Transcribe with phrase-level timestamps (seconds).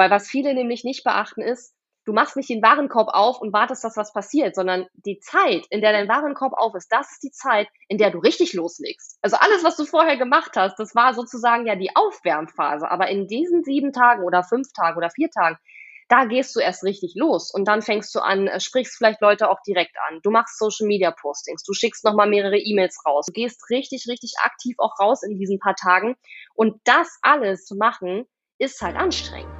[0.00, 1.74] Weil was viele nämlich nicht beachten ist,
[2.06, 5.82] du machst nicht den Warenkorb auf und wartest, dass was passiert, sondern die Zeit, in
[5.82, 9.18] der dein Warenkorb auf ist, das ist die Zeit, in der du richtig loslegst.
[9.20, 12.90] Also alles, was du vorher gemacht hast, das war sozusagen ja die Aufwärmphase.
[12.90, 15.58] Aber in diesen sieben Tagen oder fünf Tagen oder vier Tagen,
[16.08, 19.50] da gehst du erst richtig los und dann fängst du an, äh, sprichst vielleicht Leute
[19.50, 20.20] auch direkt an.
[20.22, 23.26] Du machst Social Media Postings, du schickst nochmal mehrere E-Mails raus.
[23.26, 26.16] Du gehst richtig, richtig aktiv auch raus in diesen paar Tagen.
[26.54, 28.24] Und das alles zu machen,
[28.56, 29.59] ist halt anstrengend.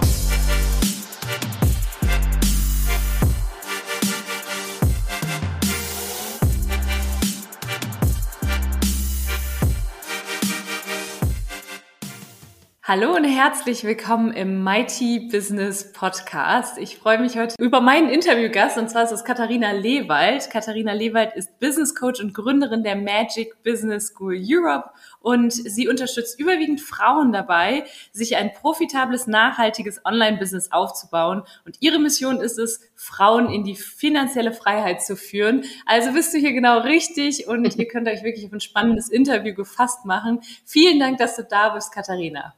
[12.93, 16.77] Hallo und herzlich willkommen im Mighty Business Podcast.
[16.77, 20.49] Ich freue mich heute über meinen Interviewgast und zwar ist es Katharina Lewald.
[20.49, 24.89] Katharina Lewald ist Business Coach und Gründerin der Magic Business School Europe
[25.21, 31.43] und sie unterstützt überwiegend Frauen dabei, sich ein profitables, nachhaltiges Online-Business aufzubauen.
[31.63, 35.63] Und ihre Mission ist es, Frauen in die finanzielle Freiheit zu führen.
[35.85, 39.53] Also bist du hier genau richtig und ihr könnt euch wirklich auf ein spannendes Interview
[39.53, 40.41] gefasst machen.
[40.65, 42.53] Vielen Dank, dass du da bist, Katharina.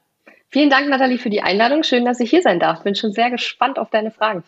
[0.53, 1.81] Vielen Dank, Nathalie, für die Einladung.
[1.81, 2.83] Schön, dass ich hier sein darf.
[2.83, 4.43] Bin schon sehr gespannt auf deine Fragen.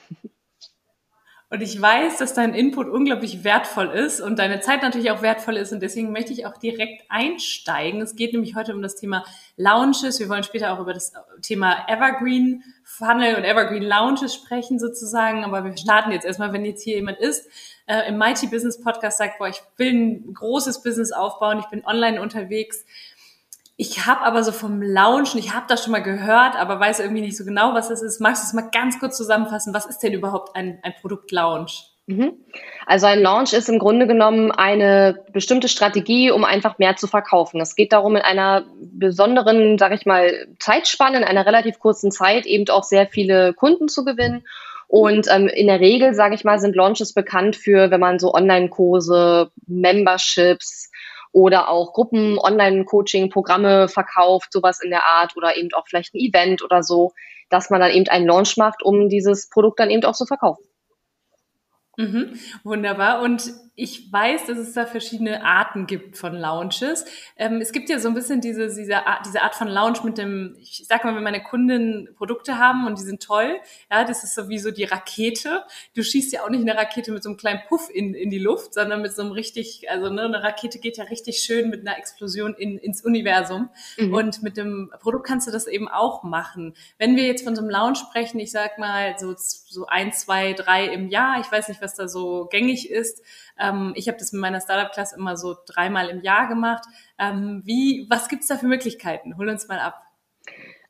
[1.50, 5.58] Und ich weiß, dass dein Input unglaublich wertvoll ist und deine Zeit natürlich auch wertvoll
[5.58, 5.74] ist.
[5.74, 8.02] Und deswegen möchte ich auch direkt einsteigen.
[8.02, 9.26] Es geht nämlich heute um das Thema
[9.58, 10.20] Lounges.
[10.20, 11.12] Wir wollen später auch über das
[11.42, 15.44] Thema Evergreen Funnel und Evergreen Lounges sprechen sozusagen.
[15.44, 17.50] Aber wir starten jetzt erstmal, wenn jetzt hier jemand ist,
[17.88, 21.84] äh, im Mighty Business Podcast sagt, boah, ich will ein großes Business aufbauen, ich bin
[21.84, 22.86] online unterwegs
[23.78, 27.22] ich habe aber so vom Launchen, ich habe das schon mal gehört, aber weiß irgendwie
[27.22, 28.22] nicht so genau, was das ist.
[28.22, 29.74] Magst du es mal ganz kurz zusammenfassen?
[29.74, 31.92] Was ist denn überhaupt ein, ein Produkt-Launch?
[32.08, 32.34] Mhm.
[32.86, 37.60] Also ein Launch ist im Grunde genommen eine bestimmte Strategie, um einfach mehr zu verkaufen.
[37.60, 42.46] Es geht darum, in einer besonderen, sage ich mal, Zeitspanne, in einer relativ kurzen Zeit
[42.46, 44.46] eben auch sehr viele Kunden zu gewinnen.
[44.88, 48.34] Und ähm, in der Regel, sage ich mal, sind Launches bekannt für, wenn man so
[48.34, 50.92] Online-Kurse, Memberships,
[51.36, 56.20] oder auch Gruppen, Online-Coaching, Programme verkauft, sowas in der Art oder eben auch vielleicht ein
[56.20, 57.12] Event oder so,
[57.50, 60.64] dass man dann eben einen Launch macht, um dieses Produkt dann eben auch zu verkaufen.
[61.98, 63.22] Mhm, wunderbar.
[63.22, 67.04] Und ich weiß, dass es da verschiedene Arten gibt von Launches.
[67.36, 70.18] Ähm, es gibt ja so ein bisschen diese, diese, Art, diese Art von Launch mit
[70.18, 73.58] dem, ich sag mal, wenn meine Kunden Produkte haben und die sind toll,
[73.92, 75.64] ja, das ist so wie so die Rakete.
[75.94, 78.40] Du schießt ja auch nicht eine Rakete mit so einem kleinen Puff in, in die
[78.40, 81.86] Luft, sondern mit so einem richtig, also ne, eine Rakete geht ja richtig schön mit
[81.86, 83.70] einer Explosion in, ins Universum.
[83.98, 84.14] Mhm.
[84.14, 86.76] Und mit dem Produkt kannst du das eben auch machen.
[86.98, 90.54] Wenn wir jetzt von so einem Launch sprechen, ich sag mal so, so ein, zwei,
[90.54, 93.22] drei im Jahr, ich weiß nicht, was da so gängig ist,
[93.60, 96.84] ähm, ich habe das mit meiner Startup-Class immer so dreimal im Jahr gemacht.
[97.20, 99.38] Ähm, wie, was gibt's da für Möglichkeiten?
[99.38, 100.02] Hol uns mal ab.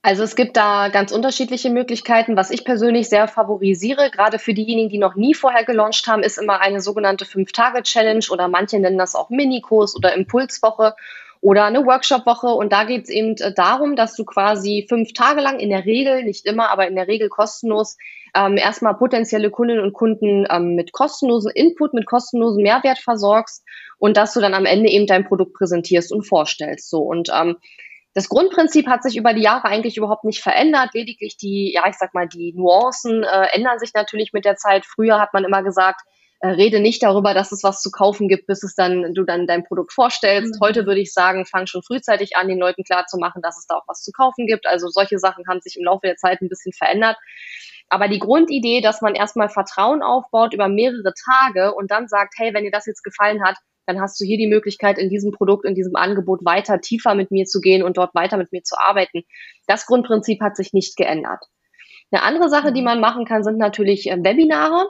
[0.01, 2.37] Also es gibt da ganz unterschiedliche Möglichkeiten.
[2.37, 6.37] Was ich persönlich sehr favorisiere, gerade für diejenigen, die noch nie vorher gelauncht haben, ist
[6.37, 10.93] immer eine sogenannte Fünf-Tage-Challenge oder manche nennen das auch Minikurs oder Impulswoche
[11.41, 12.47] oder eine Workshop-Woche.
[12.47, 15.85] Und da geht es eben äh, darum, dass du quasi fünf Tage lang, in der
[15.85, 17.97] Regel, nicht immer, aber in der Regel kostenlos,
[18.35, 23.63] ähm, erstmal potenzielle Kundinnen und Kunden ähm, mit kostenlosen Input, mit kostenlosen Mehrwert versorgst
[23.97, 26.89] und dass du dann am Ende eben dein Produkt präsentierst und vorstellst.
[26.89, 27.57] So und ähm,
[28.13, 30.91] das Grundprinzip hat sich über die Jahre eigentlich überhaupt nicht verändert.
[30.93, 34.85] Lediglich die, ja, ich sag mal, die Nuancen äh, ändern sich natürlich mit der Zeit.
[34.85, 35.99] Früher hat man immer gesagt,
[36.39, 39.47] äh, rede nicht darüber, dass es was zu kaufen gibt, bis es dann du dann
[39.47, 40.55] dein Produkt vorstellst.
[40.55, 40.59] Mhm.
[40.65, 43.87] Heute würde ich sagen, fang schon frühzeitig an, den Leuten klarzumachen, dass es da auch
[43.87, 44.65] was zu kaufen gibt.
[44.65, 47.17] Also solche Sachen haben sich im Laufe der Zeit ein bisschen verändert.
[47.89, 52.53] Aber die Grundidee, dass man erstmal Vertrauen aufbaut über mehrere Tage und dann sagt, hey,
[52.53, 55.65] wenn dir das jetzt gefallen hat, dann hast du hier die Möglichkeit, in diesem Produkt,
[55.65, 58.75] in diesem Angebot weiter tiefer mit mir zu gehen und dort weiter mit mir zu
[58.79, 59.23] arbeiten.
[59.67, 61.45] Das Grundprinzip hat sich nicht geändert.
[62.11, 62.85] Eine andere Sache, die mhm.
[62.85, 64.89] man machen kann, sind natürlich äh, Webinare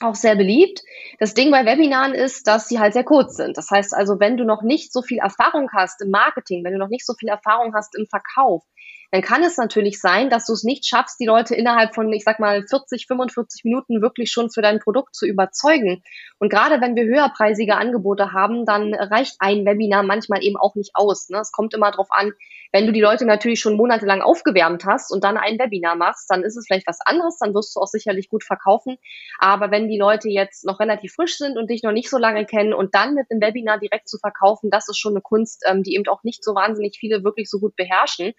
[0.00, 0.82] auch sehr beliebt.
[1.18, 3.56] Das Ding bei Webinaren ist, dass sie halt sehr kurz sind.
[3.56, 6.78] Das heißt also, wenn du noch nicht so viel Erfahrung hast im Marketing, wenn du
[6.78, 8.64] noch nicht so viel Erfahrung hast im Verkauf,
[9.14, 12.24] dann kann es natürlich sein, dass du es nicht schaffst, die Leute innerhalb von, ich
[12.24, 16.02] sag mal, 40, 45 Minuten wirklich schon für dein Produkt zu überzeugen.
[16.40, 20.96] Und gerade wenn wir höherpreisige Angebote haben, dann reicht ein Webinar manchmal eben auch nicht
[20.96, 21.28] aus.
[21.28, 21.38] Ne?
[21.38, 22.32] Es kommt immer darauf an,
[22.74, 26.42] wenn du die Leute natürlich schon monatelang aufgewärmt hast und dann ein Webinar machst, dann
[26.42, 28.96] ist es vielleicht was anderes, dann wirst du auch sicherlich gut verkaufen.
[29.38, 32.46] Aber wenn die Leute jetzt noch relativ frisch sind und dich noch nicht so lange
[32.46, 35.84] kennen und dann mit einem Webinar direkt zu verkaufen, das ist schon eine Kunst, ähm,
[35.84, 38.32] die eben auch nicht so wahnsinnig viele wirklich so gut beherrschen.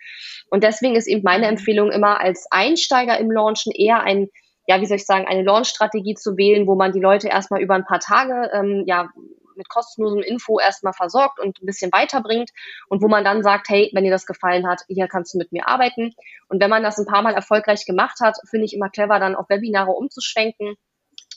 [0.50, 4.28] Und deswegen ist eben meine Empfehlung immer als Einsteiger im Launchen eher ein
[4.68, 7.76] ja, wie soll ich sagen, eine Launch-Strategie zu wählen, wo man die Leute erstmal über
[7.76, 9.12] ein paar Tage ähm, ja
[9.56, 12.52] mit kostenlosem Info erstmal versorgt und ein bisschen weiterbringt
[12.88, 15.52] und wo man dann sagt, hey, wenn dir das gefallen hat, hier kannst du mit
[15.52, 16.14] mir arbeiten.
[16.48, 19.36] Und wenn man das ein paar Mal erfolgreich gemacht hat, finde ich immer clever, dann
[19.36, 20.76] auf Webinare umzuschwenken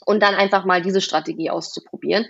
[0.05, 2.27] und dann einfach mal diese Strategie auszuprobieren.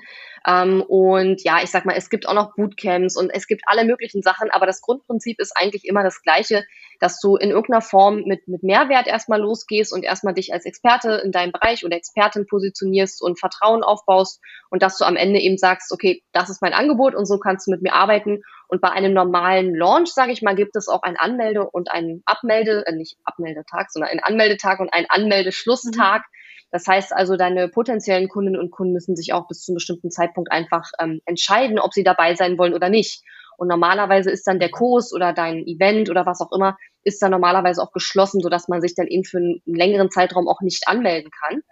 [0.46, 3.84] Ähm, und ja, ich sag mal, es gibt auch noch Bootcamps und es gibt alle
[3.84, 6.64] möglichen Sachen, aber das Grundprinzip ist eigentlich immer das gleiche,
[7.00, 11.20] dass du in irgendeiner Form mit, mit Mehrwert erstmal losgehst und erstmal dich als Experte
[11.24, 15.58] in deinem Bereich oder Expertin positionierst und Vertrauen aufbaust und dass du am Ende eben
[15.58, 18.42] sagst, okay, das ist mein Angebot und so kannst du mit mir arbeiten.
[18.68, 22.22] Und bei einem normalen Launch, sage ich mal, gibt es auch ein Anmelde- und ein
[22.26, 26.22] Abmelde, äh, nicht Abmeldetag, sondern einen Anmeldetag und einen Anmeldeschlusstag.
[26.22, 26.37] Mhm
[26.70, 30.10] das heißt also, deine potenziellen Kundinnen und Kunden müssen sich auch bis zu einem bestimmten
[30.10, 33.22] Zeitpunkt einfach ähm, entscheiden, ob sie dabei sein wollen oder nicht.
[33.56, 37.32] Und normalerweise ist dann der Kurs oder dein Event oder was auch immer, ist dann
[37.32, 41.30] normalerweise auch geschlossen, sodass man sich dann eben für einen längeren Zeitraum auch nicht anmelden
[41.30, 41.62] kann.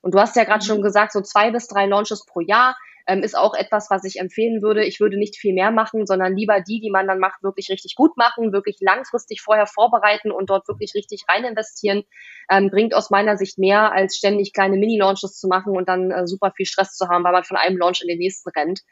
[0.00, 0.68] Und du hast ja gerade mhm.
[0.68, 2.76] schon gesagt, so zwei bis drei Launches pro Jahr
[3.08, 4.84] ähm, ist auch etwas, was ich empfehlen würde.
[4.84, 7.94] Ich würde nicht viel mehr machen, sondern lieber die, die man dann macht, wirklich richtig
[7.96, 12.04] gut machen, wirklich langfristig vorher vorbereiten und dort wirklich richtig rein investieren.
[12.50, 16.26] Ähm, bringt aus meiner Sicht mehr, als ständig kleine Mini-Launches zu machen und dann äh,
[16.26, 18.82] super viel Stress zu haben, weil man von einem Launch in den nächsten rennt.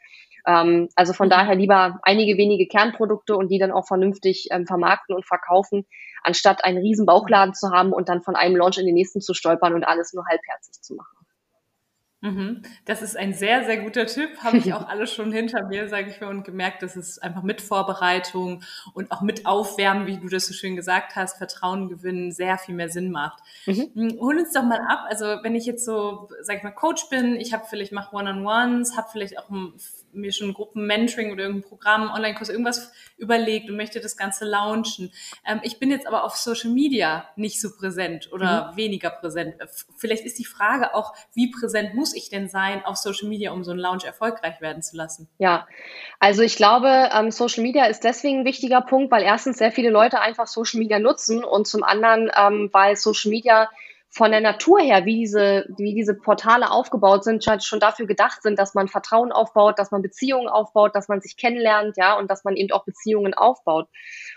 [0.47, 5.15] Ähm, also von daher lieber einige wenige Kernprodukte und die dann auch vernünftig ähm, vermarkten
[5.15, 5.85] und verkaufen,
[6.23, 9.35] anstatt einen riesen Bauchladen zu haben und dann von einem Launch in den nächsten zu
[9.35, 11.16] stolpern und alles nur halbherzig zu machen.
[12.27, 12.61] Mhm.
[12.85, 14.29] Das ist ein sehr, sehr guter Tipp.
[14.43, 17.43] Habe ich auch alles schon hinter mir, sage ich mal, und gemerkt, dass es einfach
[17.43, 18.63] mit Vorbereitung
[18.93, 22.75] und auch mit Aufwärmen, wie du das so schön gesagt hast, Vertrauen gewinnen, sehr viel
[22.75, 23.41] mehr Sinn macht.
[23.65, 23.91] Mhm.
[23.93, 25.05] Hm, hol uns doch mal ab.
[25.09, 28.97] Also wenn ich jetzt so, sag ich mal, Coach bin, ich habe vielleicht mache One-on-Ones,
[28.97, 29.73] habe vielleicht auch ein
[30.17, 35.11] mir schon Gruppen-Mentoring oder irgendein Programm, Online-Kurs, irgendwas überlegt und möchte das Ganze launchen.
[35.45, 38.77] Ähm, ich bin jetzt aber auf Social Media nicht so präsent oder mhm.
[38.77, 39.55] weniger präsent.
[39.97, 43.63] Vielleicht ist die Frage auch, wie präsent muss ich denn sein auf Social Media, um
[43.63, 45.29] so einen Launch erfolgreich werden zu lassen?
[45.37, 45.67] Ja,
[46.19, 49.89] also ich glaube, ähm, Social Media ist deswegen ein wichtiger Punkt, weil erstens sehr viele
[49.89, 53.69] Leute einfach Social Media nutzen und zum anderen, ähm, weil Social Media
[54.09, 58.57] von der Natur her, wie diese, wie diese Portale aufgebaut sind, schon dafür gedacht sind,
[58.57, 62.43] dass man Vertrauen aufbaut, dass man Beziehungen aufbaut, dass man sich kennenlernt, ja, und dass
[62.43, 63.87] man eben auch Beziehungen aufbaut.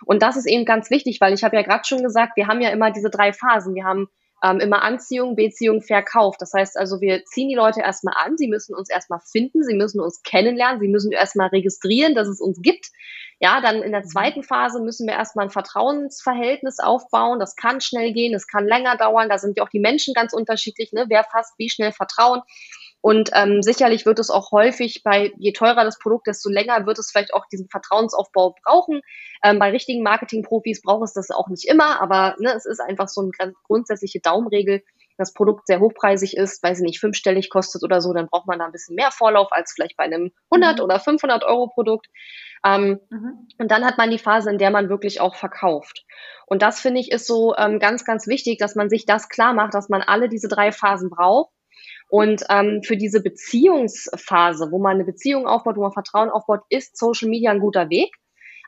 [0.04, 2.60] Und das ist eben ganz wichtig, weil ich habe ja gerade schon gesagt, wir haben
[2.60, 3.74] ja immer diese drei Phasen.
[3.74, 4.08] Wir haben
[4.42, 6.36] ähm, immer Anziehung, Beziehung, Verkauf.
[6.38, 9.74] Das heißt also, wir ziehen die Leute erstmal an, sie müssen uns erstmal finden, sie
[9.74, 12.90] müssen uns kennenlernen, sie müssen erstmal registrieren, dass es uns gibt.
[13.42, 14.08] Ja, dann in der mhm.
[14.08, 17.40] zweiten Phase müssen wir erstmal ein Vertrauensverhältnis aufbauen.
[17.40, 19.28] Das kann schnell gehen, das kann länger dauern.
[19.28, 20.92] Da sind ja auch die Menschen ganz unterschiedlich.
[20.92, 21.06] Ne?
[21.08, 22.42] Wer fasst wie schnell Vertrauen?
[23.02, 26.98] Und ähm, sicherlich wird es auch häufig bei, je teurer das Produkt, desto länger wird
[26.98, 29.00] es vielleicht auch diesen Vertrauensaufbau brauchen.
[29.42, 33.08] Ähm, bei richtigen Marketingprofis braucht es das auch nicht immer, aber ne, es ist einfach
[33.08, 34.82] so eine grundsätzliche Daumenregel.
[35.16, 38.58] Das Produkt sehr hochpreisig ist, weiß ich nicht, fünfstellig kostet oder so, dann braucht man
[38.58, 40.84] da ein bisschen mehr Vorlauf als vielleicht bei einem 100 mhm.
[40.84, 42.06] oder 500 Euro Produkt.
[42.64, 43.48] Ähm, mhm.
[43.58, 46.04] Und dann hat man die Phase, in der man wirklich auch verkauft.
[46.46, 49.54] Und das finde ich ist so ähm, ganz, ganz wichtig, dass man sich das klar
[49.54, 51.50] macht, dass man alle diese drei Phasen braucht
[52.10, 56.98] und ähm, für diese Beziehungsphase, wo man eine Beziehung aufbaut, wo man Vertrauen aufbaut, ist
[56.98, 58.14] Social Media ein guter Weg.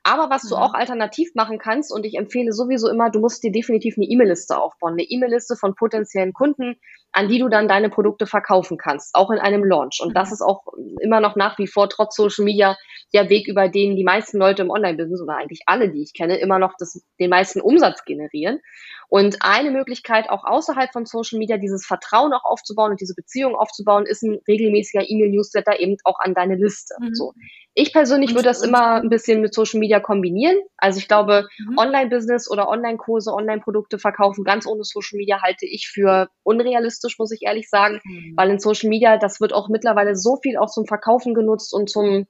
[0.05, 0.63] Aber was du mhm.
[0.63, 4.57] auch alternativ machen kannst, und ich empfehle sowieso immer, du musst dir definitiv eine E-Mail-Liste
[4.57, 6.77] aufbauen, eine E-Mail-Liste von potenziellen Kunden,
[7.13, 10.01] an die du dann deine Produkte verkaufen kannst, auch in einem Launch.
[10.03, 10.35] Und das mhm.
[10.35, 10.63] ist auch
[11.01, 12.77] immer noch nach wie vor trotz Social Media
[13.13, 16.39] der Weg, über den die meisten Leute im Online-Business oder eigentlich alle, die ich kenne,
[16.39, 18.61] immer noch das, den meisten Umsatz generieren.
[19.09, 23.55] Und eine Möglichkeit auch außerhalb von Social Media dieses Vertrauen auch aufzubauen und diese Beziehung
[23.55, 26.95] aufzubauen, ist ein regelmäßiger E-Mail-Newsletter eben auch an deine Liste.
[26.99, 27.15] Mhm.
[27.15, 27.35] So.
[27.75, 30.57] Ich persönlich würde das immer ein bisschen mit Social Media kombinieren.
[30.79, 31.77] Also ich glaube, mhm.
[31.77, 37.43] Online-Business oder Online-Kurse, Online-Produkte verkaufen ganz ohne Social Media halte ich für unrealistisch, muss ich
[37.43, 38.35] ehrlich sagen, mhm.
[38.37, 41.91] weil in Social Media, das wird auch mittlerweile so viel auch zum Verkaufen genutzt und
[41.91, 42.27] zum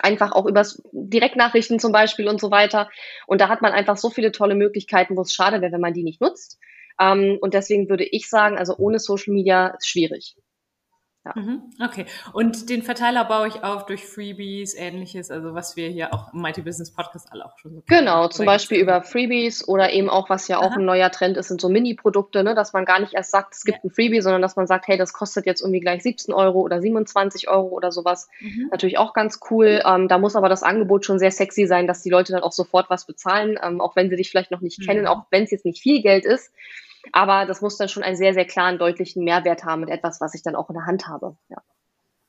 [0.00, 2.90] einfach auch übers Direktnachrichten zum Beispiel und so weiter.
[3.26, 5.94] Und da hat man einfach so viele tolle Möglichkeiten, wo es schade wäre, wenn man
[5.94, 6.58] die nicht nutzt.
[7.00, 10.36] Ähm, und deswegen würde ich sagen, also ohne Social Media ist schwierig.
[11.24, 11.32] Ja.
[11.36, 12.04] Mhm, okay.
[12.34, 16.42] Und den Verteiler baue ich auf durch Freebies, ähnliches, also was wir hier auch im
[16.42, 20.28] Mighty Business Podcast alle auch schon so Genau, zum Beispiel über Freebies oder eben auch,
[20.28, 20.76] was ja auch Aha.
[20.76, 23.64] ein neuer Trend ist, sind so Mini-Produkte, ne, dass man gar nicht erst sagt, es
[23.64, 23.84] gibt ja.
[23.84, 26.82] ein Freebie, sondern dass man sagt, hey, das kostet jetzt irgendwie gleich 17 Euro oder
[26.82, 28.28] 27 Euro oder sowas.
[28.40, 28.68] Mhm.
[28.70, 29.80] Natürlich auch ganz cool.
[29.86, 32.52] Ähm, da muss aber das Angebot schon sehr sexy sein, dass die Leute dann auch
[32.52, 34.84] sofort was bezahlen, ähm, auch wenn sie dich vielleicht noch nicht mhm.
[34.84, 36.52] kennen, auch wenn es jetzt nicht viel Geld ist.
[37.12, 40.34] Aber das muss dann schon einen sehr, sehr klaren, deutlichen Mehrwert haben und etwas, was
[40.34, 41.36] ich dann auch in der Hand habe.
[41.48, 41.58] Ja.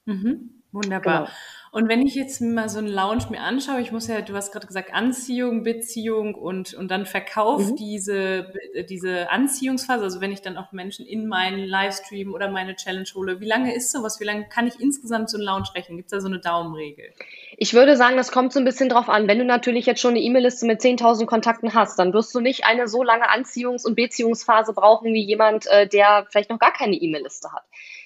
[0.05, 0.63] Mhm.
[0.75, 1.25] Wunderbar.
[1.25, 1.31] Genau.
[1.75, 4.53] Und wenn ich jetzt mal so einen Lounge mir anschaue, ich muss ja, du hast
[4.53, 7.75] gerade gesagt, Anziehung, Beziehung und, und dann Verkauf mhm.
[7.75, 8.53] diese,
[8.87, 13.41] diese Anziehungsphase, also wenn ich dann auch Menschen in meinen Livestream oder meine Challenge hole,
[13.41, 14.21] wie lange ist sowas?
[14.21, 15.97] Wie lange kann ich insgesamt so einen Lounge rechnen?
[15.97, 17.11] Gibt es da so eine Daumenregel?
[17.57, 19.27] Ich würde sagen, das kommt so ein bisschen drauf an.
[19.27, 22.63] Wenn du natürlich jetzt schon eine E-Mail-Liste mit 10.000 Kontakten hast, dann wirst du nicht
[22.63, 26.95] eine so lange Anziehungs- und Beziehungsphase brauchen wie jemand, äh, der vielleicht noch gar keine
[26.95, 27.63] E-Mail-Liste hat.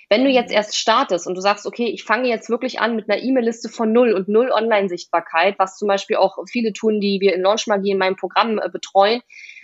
[0.10, 3.08] Wenn du jetzt erst startest und du sagst, okay, ich fange jetzt wirklich an mit
[3.10, 7.36] einer E-Mail-Liste von null und null Online-Sichtbarkeit, was zum Beispiel auch viele tun, die wir
[7.36, 9.22] in Launch Magie in meinem Programm äh, betreuen,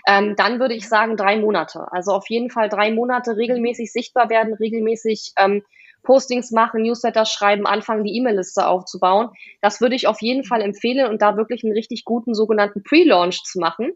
[0.08, 1.88] ähm, dann würde ich sagen drei Monate.
[1.92, 5.64] Also auf jeden Fall drei Monate regelmäßig sichtbar werden, regelmäßig ähm,
[6.04, 9.30] Postings machen, Newsletter schreiben, anfangen, die E-Mail-Liste aufzubauen.
[9.62, 13.42] Das würde ich auf jeden Fall empfehlen und da wirklich einen richtig guten sogenannten Pre-Launch
[13.44, 13.94] zu machen.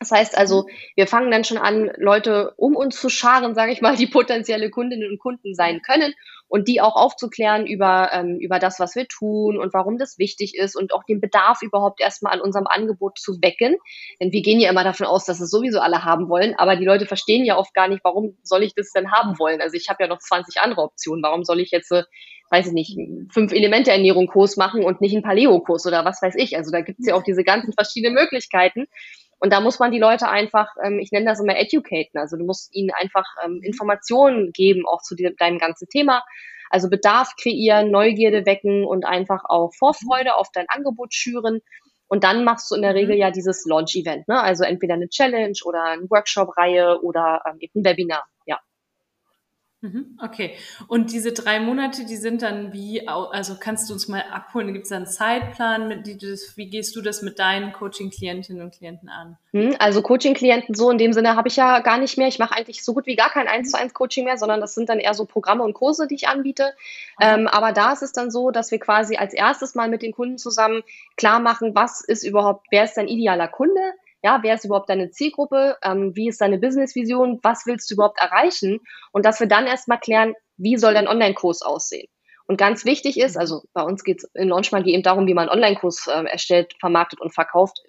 [0.00, 0.72] Das heißt also, mhm.
[0.96, 4.70] wir fangen dann schon an, Leute um uns zu scharen, sage ich mal, die potenzielle
[4.70, 6.14] Kundinnen und Kunden sein können
[6.48, 10.54] und die auch aufzuklären über, ähm, über das, was wir tun und warum das wichtig
[10.56, 13.76] ist und auch den Bedarf überhaupt erstmal an unserem Angebot zu wecken.
[14.20, 16.84] Denn wir gehen ja immer davon aus, dass es sowieso alle haben wollen, aber die
[16.84, 19.60] Leute verstehen ja oft gar nicht, warum soll ich das denn haben wollen?
[19.60, 21.22] Also ich habe ja noch 20 andere Optionen.
[21.22, 22.04] Warum soll ich jetzt, äh,
[22.50, 22.98] weiß ich nicht,
[23.32, 26.56] fünf Elemente Ernährung Kurs machen und nicht ein Paleo-Kurs oder was weiß ich?
[26.56, 28.86] Also da gibt es ja auch diese ganzen verschiedenen Möglichkeiten.
[29.44, 32.46] Und da muss man die Leute einfach, ähm, ich nenne das immer educaten, also du
[32.46, 36.24] musst ihnen einfach ähm, Informationen geben, auch zu dir, deinem ganzen Thema.
[36.70, 41.60] Also Bedarf kreieren, Neugierde wecken und einfach auch Vorfreude auf dein Angebot schüren.
[42.08, 42.96] Und dann machst du in der mhm.
[42.96, 44.40] Regel ja dieses Launch-Event, ne?
[44.40, 48.24] Also entweder eine Challenge oder eine Workshop-Reihe oder ähm, eben ein Webinar.
[48.46, 48.58] Ja.
[49.84, 50.54] Mhm, okay.
[50.88, 54.72] Und diese drei Monate, die sind dann wie, also kannst du uns mal abholen?
[54.72, 55.88] Gibt es da einen Zeitplan?
[55.88, 59.36] Mit, die, das, wie gehst du das mit deinen Coaching-Klientinnen und Klienten an?
[59.52, 62.28] Hm, also Coaching-Klienten so in dem Sinne habe ich ja gar nicht mehr.
[62.28, 64.74] Ich mache eigentlich so gut wie gar kein 1 zu 1 Coaching mehr, sondern das
[64.74, 66.72] sind dann eher so Programme und Kurse, die ich anbiete.
[67.18, 67.40] Okay.
[67.40, 70.12] Ähm, aber da ist es dann so, dass wir quasi als erstes mal mit den
[70.12, 70.82] Kunden zusammen
[71.18, 73.82] klar machen, was ist überhaupt, wer ist dein idealer Kunde?
[74.24, 75.76] Ja, wer ist überhaupt deine Zielgruppe?
[75.84, 77.40] Ähm, wie ist deine Businessvision?
[77.42, 78.80] Was willst du überhaupt erreichen?
[79.12, 82.08] Und dass wir dann erstmal klären, wie soll dein Online-Kurs aussehen?
[82.46, 85.50] Und ganz wichtig ist, also bei uns geht es in Launchmagie eben darum, wie man
[85.50, 87.82] einen Online-Kurs äh, erstellt, vermarktet und verkauft.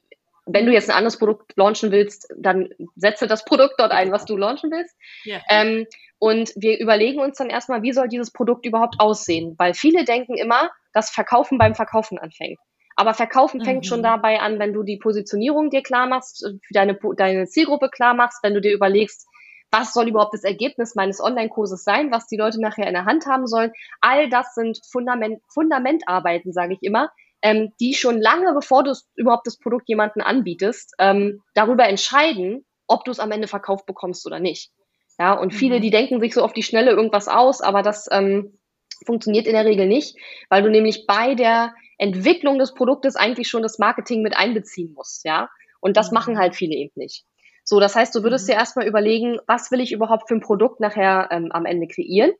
[0.45, 4.25] Wenn du jetzt ein anderes Produkt launchen willst, dann setze das Produkt dort ein, was
[4.25, 4.93] du launchen willst.
[5.25, 5.41] Yeah.
[5.49, 5.87] Ähm,
[6.19, 9.55] und wir überlegen uns dann erstmal, wie soll dieses Produkt überhaupt aussehen?
[9.57, 12.59] Weil viele denken immer, dass Verkaufen beim Verkaufen anfängt.
[12.95, 13.87] Aber Verkaufen fängt mhm.
[13.87, 17.89] schon dabei an, wenn du die Positionierung dir klar machst, äh, für deine, deine Zielgruppe
[17.89, 19.27] klar machst, wenn du dir überlegst,
[19.71, 23.25] was soll überhaupt das Ergebnis meines Online-Kurses sein, was die Leute nachher in der Hand
[23.25, 23.71] haben sollen.
[23.99, 27.11] All das sind Fundament, Fundamentarbeiten, sage ich immer,
[27.41, 33.03] ähm, die schon lange, bevor du überhaupt das Produkt jemanden anbietest, ähm, darüber entscheiden, ob
[33.03, 34.71] du es am Ende verkauft bekommst oder nicht.
[35.19, 35.81] Ja, und viele, mhm.
[35.81, 38.57] die denken sich so auf die Schnelle irgendwas aus, aber das ähm,
[39.05, 40.17] funktioniert in der Regel nicht,
[40.49, 45.25] weil du nämlich bei der Entwicklung des Produktes eigentlich schon das Marketing mit einbeziehen musst,
[45.25, 45.49] ja.
[45.79, 46.39] Und das machen mhm.
[46.39, 47.25] halt viele eben nicht.
[47.63, 48.53] So, das heißt, du würdest mhm.
[48.53, 52.31] dir erstmal überlegen, was will ich überhaupt für ein Produkt nachher ähm, am Ende kreieren.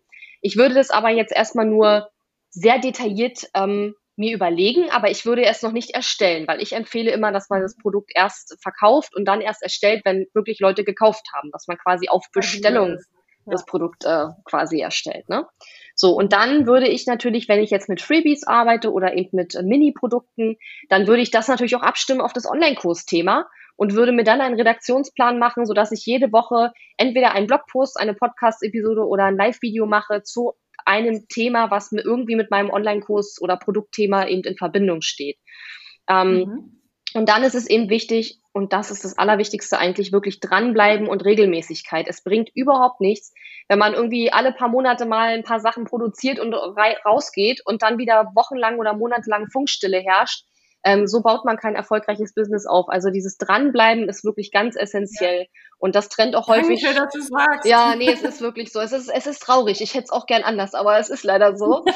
[0.41, 2.09] Ich würde das aber jetzt erstmal nur
[2.51, 7.12] sehr detailliert ähm, mir überlegen, aber ich würde es noch nicht erstellen, weil ich empfehle
[7.12, 11.25] immer, dass man das Produkt erst verkauft und dann erst erstellt, wenn wirklich Leute gekauft
[11.33, 12.97] haben, dass man quasi auf Bestellung
[13.45, 15.29] das Produkt äh, quasi erstellt.
[15.29, 15.45] Ne?
[15.95, 19.55] So, und dann würde ich natürlich, wenn ich jetzt mit Freebies arbeite oder eben mit
[19.55, 20.57] äh, Mini-Produkten,
[20.89, 23.47] dann würde ich das natürlich auch abstimmen auf das Online-Kurs-Thema
[23.77, 28.13] und würde mir dann einen Redaktionsplan machen, sodass ich jede Woche entweder einen Blogpost, eine
[28.13, 30.53] Podcast-Episode oder ein Live-Video mache zu
[30.85, 35.37] einem Thema, was mir irgendwie mit meinem Online-Kurs oder Produktthema eben in Verbindung steht.
[36.07, 36.81] Ähm, mhm.
[37.15, 41.25] Und dann ist es eben wichtig, und das ist das Allerwichtigste eigentlich, wirklich dranbleiben und
[41.25, 42.07] Regelmäßigkeit.
[42.07, 43.33] Es bringt überhaupt nichts,
[43.67, 47.97] wenn man irgendwie alle paar Monate mal ein paar Sachen produziert und rausgeht und dann
[47.97, 50.45] wieder wochenlang oder monatelang Funkstille herrscht.
[50.86, 52.88] Ähm, so baut man kein erfolgreiches Business auf.
[52.89, 55.42] Also dieses Dranbleiben ist wirklich ganz essentiell.
[55.42, 55.48] Ja.
[55.77, 56.82] Und das trennt auch häufig.
[56.82, 57.65] Danke, dass du sagst.
[57.65, 58.80] Ja, nee, es ist wirklich so.
[58.80, 59.82] Es ist, es ist traurig.
[59.82, 61.84] Ich hätte es auch gern anders, aber es ist leider so.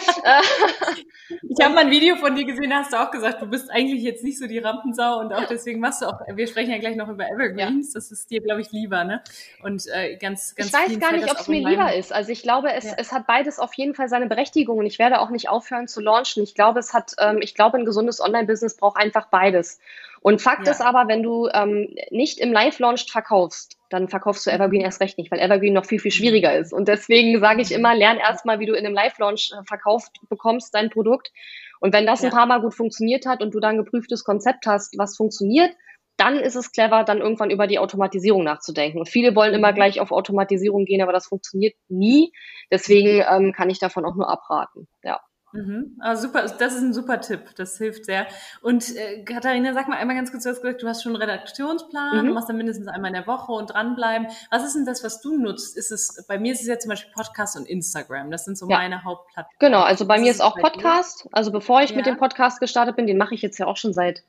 [1.50, 3.72] ich habe mal ein Video von dir gesehen, da hast du auch gesagt, du bist
[3.72, 6.77] eigentlich jetzt nicht so die Rampensau und auch deswegen machst du auch, wir sprechen ja
[6.77, 8.00] gleich noch über Evergreens, ja.
[8.00, 9.24] das ist dir, glaube ich, lieber, ne?
[9.63, 12.12] Und äh, ganz, ganz Ich weiß gar nicht, ob es mir lieber ist.
[12.12, 12.93] Also ich glaube, es, ja.
[12.98, 16.01] es hat beides auf jeden Fall seine Berechtigung und ich werde auch nicht aufhören zu
[16.01, 16.43] launchen.
[16.43, 19.79] Ich glaube, es hat, ähm, ich glaube, ein gesundes Online-Business braucht einfach beides.
[20.21, 20.71] Und Fakt ja.
[20.71, 25.17] ist aber, wenn du ähm, nicht im Live-Launch verkaufst, dann verkaufst du Evergreen erst recht
[25.17, 26.74] nicht, weil Evergreen noch viel, viel schwieriger ist.
[26.74, 30.75] Und deswegen sage ich immer, lern erstmal, wie du in einem Live-Launch äh, verkauft bekommst,
[30.75, 31.31] dein Produkt.
[31.79, 32.29] Und wenn das ja.
[32.29, 35.71] ein paar Mal gut funktioniert hat und du dann ein geprüftes Konzept hast, was funktioniert,
[36.17, 39.00] dann ist es clever, dann irgendwann über die Automatisierung nachzudenken.
[39.00, 39.75] Und viele wollen immer mhm.
[39.75, 42.33] gleich auf Automatisierung gehen, aber das funktioniert nie.
[42.69, 44.88] Deswegen ähm, kann ich davon auch nur abraten.
[45.01, 45.21] Ja.
[45.51, 45.97] Mhm.
[45.99, 48.27] Ah, super, das ist ein super Tipp, das hilft sehr.
[48.61, 51.21] Und äh, Katharina, sag mal einmal ganz kurz, du hast gesagt, du hast schon einen
[51.21, 52.27] Redaktionsplan, mhm.
[52.27, 54.27] du machst dann mindestens einmal in der Woche und dranbleiben.
[54.51, 55.75] Was ist denn das, was du nutzt?
[55.75, 58.69] Ist es, bei mir ist es ja zum Beispiel Podcast und Instagram, das sind so
[58.69, 58.77] ja.
[58.77, 59.57] meine Hauptplattformen.
[59.59, 61.25] Genau, also bei was mir ist auch Podcast.
[61.25, 61.29] Dir?
[61.31, 61.95] Also bevor ich ja.
[61.95, 64.23] mit dem Podcast gestartet bin, den mache ich jetzt ja auch schon seit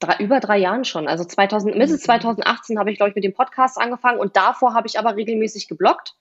[0.00, 1.08] drei, über drei Jahren schon.
[1.08, 2.80] Also 2000, Mitte 2018 mhm.
[2.80, 6.14] habe ich, glaube ich, mit dem Podcast angefangen und davor habe ich aber regelmäßig geblockt.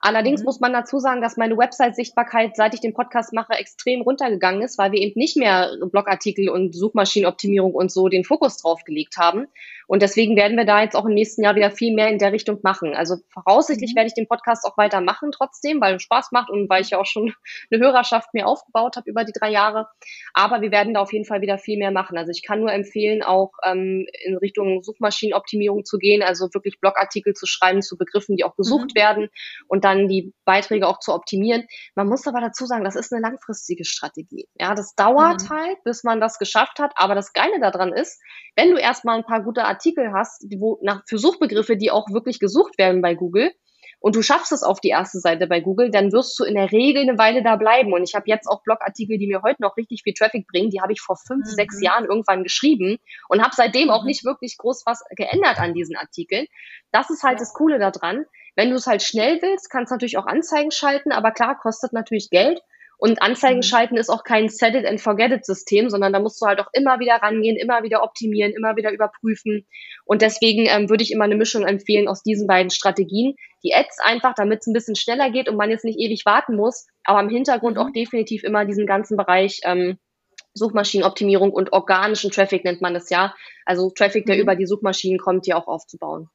[0.00, 0.46] Allerdings mhm.
[0.46, 4.78] muss man dazu sagen, dass meine Website-Sichtbarkeit, seit ich den Podcast mache, extrem runtergegangen ist,
[4.78, 9.46] weil wir eben nicht mehr Blogartikel und Suchmaschinenoptimierung und so den Fokus drauf gelegt haben.
[9.90, 12.30] Und deswegen werden wir da jetzt auch im nächsten Jahr wieder viel mehr in der
[12.30, 12.94] Richtung machen.
[12.94, 13.96] Also voraussichtlich mhm.
[13.96, 16.90] werde ich den Podcast auch weiter machen trotzdem, weil es Spaß macht und weil ich
[16.90, 17.34] ja auch schon
[17.72, 19.88] eine Hörerschaft mir aufgebaut habe über die drei Jahre.
[20.32, 22.16] Aber wir werden da auf jeden Fall wieder viel mehr machen.
[22.16, 27.34] Also ich kann nur empfehlen, auch ähm, in Richtung Suchmaschinenoptimierung zu gehen, also wirklich Blogartikel
[27.34, 29.00] zu schreiben zu Begriffen, die auch gesucht mhm.
[29.00, 29.28] werden
[29.66, 31.66] und dann die Beiträge auch zu optimieren.
[31.96, 34.46] Man muss aber dazu sagen, das ist eine langfristige Strategie.
[34.54, 35.48] Ja, das dauert mhm.
[35.48, 36.92] halt, bis man das geschafft hat.
[36.94, 38.22] Aber das Geile daran ist,
[38.54, 39.79] wenn du erstmal ein paar gute Artikel
[40.12, 43.52] hast, wo nach, für Suchbegriffe, die auch wirklich gesucht werden bei Google,
[44.00, 46.72] und du schaffst es auf die erste Seite bei Google, dann wirst du in der
[46.72, 47.92] Regel eine Weile da bleiben.
[47.92, 50.80] Und ich habe jetzt auch Blogartikel, die mir heute noch richtig viel Traffic bringen, die
[50.80, 51.54] habe ich vor fünf, mhm.
[51.54, 52.96] sechs Jahren irgendwann geschrieben
[53.28, 54.08] und habe seitdem auch mhm.
[54.08, 56.46] nicht wirklich groß was geändert an diesen Artikeln.
[56.92, 57.40] Das ist halt ja.
[57.40, 58.24] das Coole daran.
[58.56, 61.92] Wenn du es halt schnell willst, kannst du natürlich auch Anzeigen schalten, aber klar, kostet
[61.92, 62.60] natürlich Geld.
[63.00, 63.62] Und Anzeigen mhm.
[63.62, 66.60] schalten ist auch kein Set it and forget it System, sondern da musst du halt
[66.60, 69.66] auch immer wieder rangehen, immer wieder optimieren, immer wieder überprüfen.
[70.04, 73.36] Und deswegen ähm, würde ich immer eine Mischung empfehlen aus diesen beiden Strategien.
[73.64, 76.56] Die Ads einfach, damit es ein bisschen schneller geht und man jetzt nicht ewig warten
[76.56, 77.82] muss, aber im Hintergrund mhm.
[77.82, 79.96] auch definitiv immer diesen ganzen Bereich ähm,
[80.52, 83.34] Suchmaschinenoptimierung und organischen Traffic nennt man das ja.
[83.64, 84.42] Also Traffic, der mhm.
[84.42, 86.28] über die Suchmaschinen kommt, hier auch aufzubauen.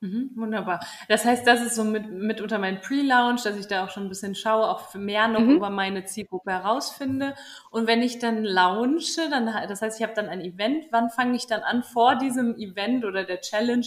[0.00, 0.78] Mhm, wunderbar.
[1.08, 4.04] Das heißt, das ist so mit, mit unter meinem Pre-Launch, dass ich da auch schon
[4.04, 5.56] ein bisschen schaue, auch mehr noch mhm.
[5.56, 7.34] über meine Zielgruppe herausfinde.
[7.70, 11.34] Und wenn ich dann launche, dann, das heißt, ich habe dann ein Event, wann fange
[11.34, 13.86] ich dann an vor diesem Event oder der Challenge?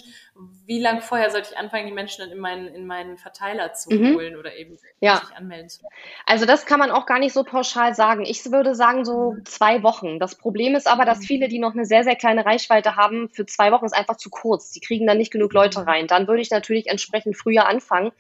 [0.66, 3.94] Wie lang vorher sollte ich anfangen, die Menschen dann in meinen, in meinen Verteiler zu
[3.94, 4.16] mhm.
[4.16, 5.18] holen oder eben ja.
[5.18, 5.86] sich anmelden zu
[6.26, 8.26] Also das kann man auch gar nicht so pauschal sagen.
[8.26, 9.46] Ich würde sagen so mhm.
[9.46, 10.20] zwei Wochen.
[10.20, 11.24] Das Problem ist aber, dass mhm.
[11.24, 14.30] viele, die noch eine sehr, sehr kleine Reichweite haben, für zwei Wochen ist einfach zu
[14.30, 14.72] kurz.
[14.72, 15.88] Die kriegen dann nicht genug Leute mhm.
[15.88, 16.08] rein sein.
[16.08, 18.12] Dann würde ich natürlich entsprechend früher anfangen.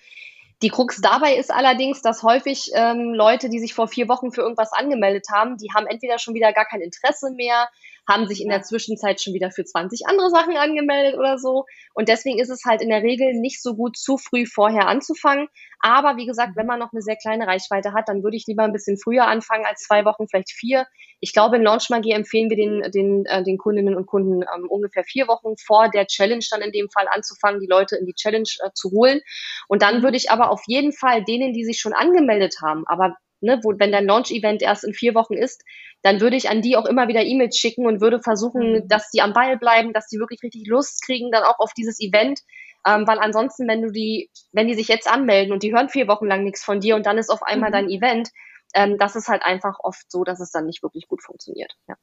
[0.61, 4.41] Die Krux dabei ist allerdings, dass häufig ähm, Leute, die sich vor vier Wochen für
[4.41, 7.67] irgendwas angemeldet haben, die haben entweder schon wieder gar kein Interesse mehr,
[8.07, 11.65] haben sich in der Zwischenzeit schon wieder für 20 andere Sachen angemeldet oder so.
[11.93, 15.47] Und deswegen ist es halt in der Regel nicht so gut, zu früh vorher anzufangen.
[15.79, 18.63] Aber wie gesagt, wenn man noch eine sehr kleine Reichweite hat, dann würde ich lieber
[18.63, 20.85] ein bisschen früher anfangen als zwei Wochen, vielleicht vier.
[21.19, 24.67] Ich glaube, in Launch Magie empfehlen wir den, den, äh, den Kundinnen und Kunden ähm,
[24.69, 28.13] ungefähr vier Wochen vor der Challenge dann in dem Fall anzufangen, die Leute in die
[28.13, 29.21] Challenge äh, zu holen.
[29.67, 33.15] Und dann würde ich aber auf jeden Fall denen, die sich schon angemeldet haben, aber
[33.41, 35.63] ne, wo, wenn dein Launch-Event erst in vier Wochen ist,
[36.01, 38.87] dann würde ich an die auch immer wieder E-Mails schicken und würde versuchen, mhm.
[38.87, 41.99] dass die am Ball bleiben, dass die wirklich richtig Lust kriegen, dann auch auf dieses
[41.99, 42.39] Event.
[42.85, 46.07] Ähm, weil ansonsten, wenn du die, wenn die sich jetzt anmelden und die hören vier
[46.07, 47.73] Wochen lang nichts von dir und dann ist auf einmal mhm.
[47.73, 48.29] dein Event,
[48.73, 51.73] ähm, das ist halt einfach oft so, dass es dann nicht wirklich gut funktioniert.
[51.87, 51.95] Ja.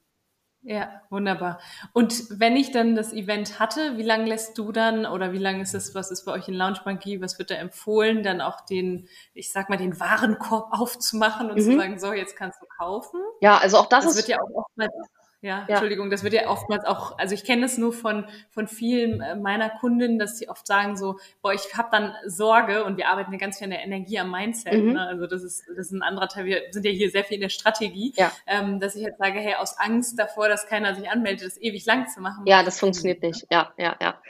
[0.62, 1.60] Ja, wunderbar.
[1.92, 5.62] Und wenn ich dann das Event hatte, wie lange lässt du dann oder wie lange
[5.62, 9.08] ist es, was ist bei euch in Lounge was wird da empfohlen, dann auch den,
[9.34, 11.62] ich sag mal, den Warenkorb aufzumachen und mhm.
[11.62, 13.20] zu sagen, so, jetzt kannst du kaufen?
[13.40, 14.28] Ja, also auch das, das ist.
[14.28, 14.92] Wird ja auch oftmals
[15.40, 18.66] Ja, ja, Entschuldigung, das wird ja oftmals auch, also ich kenne es nur von, von
[18.66, 22.96] vielen äh, meiner Kundinnen, dass sie oft sagen so, boah, ich habe dann Sorge und
[22.96, 24.82] wir arbeiten ja ganz viel an der Energie am Mindset.
[24.82, 24.94] Mhm.
[24.94, 25.00] Ne?
[25.00, 27.42] Also das ist, das ist ein anderer Teil, wir sind ja hier sehr viel in
[27.42, 28.32] der Strategie, ja.
[28.48, 31.86] ähm, dass ich jetzt sage, hey, aus Angst davor, dass keiner sich anmeldet, das ewig
[31.86, 32.44] lang zu machen.
[32.44, 33.46] Ja, das funktioniert nicht.
[33.48, 34.20] Ja, ja, ja.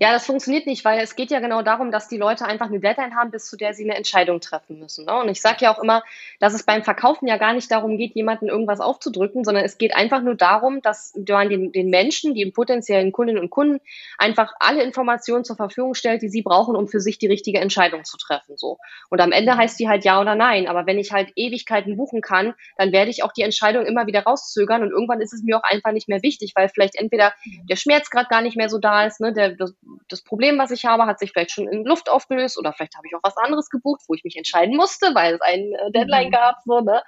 [0.00, 2.80] Ja, das funktioniert nicht, weil es geht ja genau darum, dass die Leute einfach eine
[2.80, 5.04] Deadline haben, bis zu der sie eine Entscheidung treffen müssen.
[5.04, 5.14] Ne?
[5.14, 6.02] Und ich sage ja auch immer,
[6.40, 9.94] dass es beim Verkaufen ja gar nicht darum geht, jemanden irgendwas aufzudrücken, sondern es geht
[9.94, 13.80] einfach nur darum, dass man den, den Menschen, die potenziellen Kundinnen und Kunden,
[14.18, 18.04] einfach alle Informationen zur Verfügung stellt, die sie brauchen, um für sich die richtige Entscheidung
[18.04, 18.56] zu treffen.
[18.56, 18.78] So.
[19.10, 20.66] Und am Ende heißt die halt ja oder nein.
[20.66, 24.22] Aber wenn ich halt Ewigkeiten buchen kann, dann werde ich auch die Entscheidung immer wieder
[24.22, 27.32] rauszögern und irgendwann ist es mir auch einfach nicht mehr wichtig, weil vielleicht entweder
[27.68, 29.74] der Schmerz gerade gar nicht mehr so da ist, ne, der, das,
[30.08, 33.06] das Problem, was ich habe, hat sich vielleicht schon in Luft aufgelöst oder vielleicht habe
[33.06, 36.28] ich auch was anderes gebucht, wo ich mich entscheiden musste, weil es ein äh, Deadline
[36.28, 36.32] mhm.
[36.32, 37.02] gab, so, ne?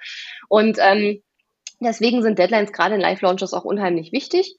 [0.47, 1.21] Und ähm,
[1.79, 4.57] Deswegen sind Deadlines gerade in Live-Launches auch unheimlich wichtig.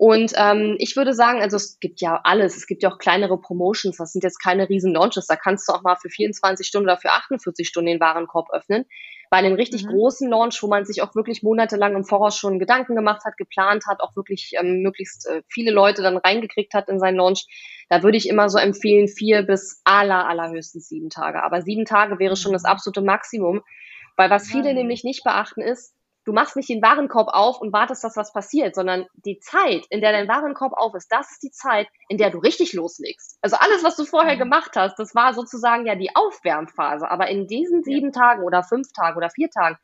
[0.00, 2.56] Und ähm, ich würde sagen, also es gibt ja alles.
[2.56, 3.98] Es gibt ja auch kleinere Promotions.
[3.98, 5.26] Das sind jetzt keine riesen Launches.
[5.26, 8.86] Da kannst du auch mal für 24 Stunden oder für 48 Stunden den Warenkorb öffnen.
[9.28, 9.90] Bei einem richtig mhm.
[9.90, 13.84] großen Launch, wo man sich auch wirklich monatelang im Voraus schon Gedanken gemacht hat, geplant
[13.86, 17.46] hat, auch wirklich ähm, möglichst äh, viele Leute dann reingekriegt hat in seinen Launch,
[17.90, 21.42] da würde ich immer so empfehlen, vier bis aller, allerhöchstens sieben Tage.
[21.42, 22.70] Aber sieben Tage wäre schon das mhm.
[22.70, 23.60] absolute Maximum.
[24.16, 24.76] Weil was viele mhm.
[24.76, 28.74] nämlich nicht beachten ist, du machst nicht den Warenkorb auf und wartest, dass was passiert,
[28.74, 32.30] sondern die Zeit, in der dein Warenkorb auf ist, das ist die Zeit, in der
[32.30, 33.38] du richtig loslegst.
[33.40, 34.40] Also alles, was du vorher mhm.
[34.40, 37.10] gemacht hast, das war sozusagen ja die Aufwärmphase.
[37.10, 39.76] Aber in diesen sieben Tagen oder fünf Tagen oder vier Tagen,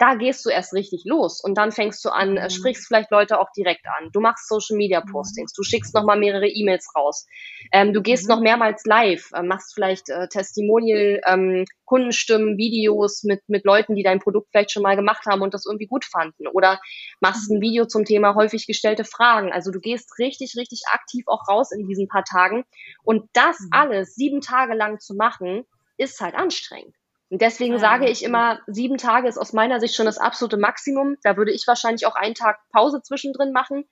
[0.00, 2.50] da gehst du erst richtig los und dann fängst du an, äh, mhm.
[2.50, 4.10] sprichst vielleicht Leute auch direkt an.
[4.12, 5.12] Du machst Social Media mhm.
[5.12, 7.26] Postings, du schickst nochmal mehrere E-Mails raus.
[7.70, 8.34] Ähm, du gehst mhm.
[8.34, 14.02] noch mehrmals live, äh, machst vielleicht äh, Testimonial, ähm, Kundenstimmen, Videos mit, mit Leuten, die
[14.02, 16.46] dein Produkt vielleicht schon mal gemacht haben und das irgendwie gut fanden.
[16.46, 16.80] Oder
[17.20, 17.62] machst ein mhm.
[17.62, 19.52] Video zum Thema häufig gestellte Fragen.
[19.52, 22.64] Also du gehst richtig, richtig aktiv auch raus in diesen paar Tagen.
[23.02, 23.68] Und das mhm.
[23.72, 25.66] alles sieben Tage lang zu machen,
[25.98, 26.94] ist halt anstrengend.
[27.30, 31.16] Und deswegen sage ich immer, sieben Tage ist aus meiner Sicht schon das absolute Maximum.
[31.22, 33.84] Da würde ich wahrscheinlich auch einen Tag Pause zwischendrin machen.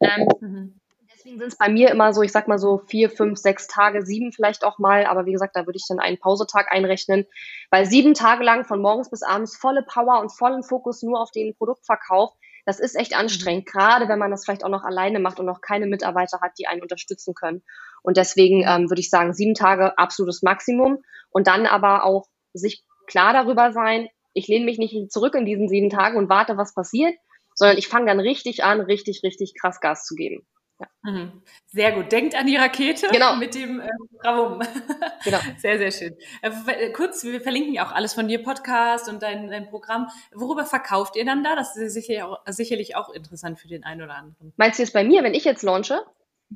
[0.00, 0.80] Ähm, mhm.
[1.12, 4.06] Deswegen sind es bei mir immer so, ich sag mal so vier, fünf, sechs Tage,
[4.06, 5.06] sieben vielleicht auch mal.
[5.06, 7.26] Aber wie gesagt, da würde ich dann einen Pausetag einrechnen.
[7.70, 11.32] Weil sieben Tage lang von morgens bis abends volle Power und vollen Fokus nur auf
[11.32, 12.32] den Produktverkauf,
[12.64, 13.70] das ist echt anstrengend, mhm.
[13.70, 16.66] gerade wenn man das vielleicht auch noch alleine macht und noch keine Mitarbeiter hat, die
[16.66, 17.62] einen unterstützen können.
[18.02, 21.02] Und deswegen ähm, würde ich sagen, sieben Tage absolutes Maximum.
[21.30, 25.68] Und dann aber auch sich klar darüber sein, ich lehne mich nicht zurück in diesen
[25.68, 27.14] sieben Tagen und warte, was passiert,
[27.54, 30.44] sondern ich fange dann richtig an, richtig, richtig krass Gas zu geben.
[30.80, 30.88] Ja.
[31.02, 31.42] Mhm.
[31.66, 32.10] Sehr gut.
[32.10, 33.36] Denkt an die Rakete genau.
[33.36, 33.88] mit dem äh,
[34.20, 34.60] Bravo.
[35.24, 35.38] Genau.
[35.56, 36.16] Sehr, sehr schön.
[36.42, 40.08] Äh, kurz, wir verlinken ja auch alles von dir, Podcast und dein, dein Programm.
[40.34, 41.56] Worüber verkauft ihr dann da?
[41.56, 44.52] Das ist sicherlich auch, sicherlich auch interessant für den einen oder anderen.
[44.56, 46.04] Meinst du jetzt bei mir, wenn ich jetzt launche?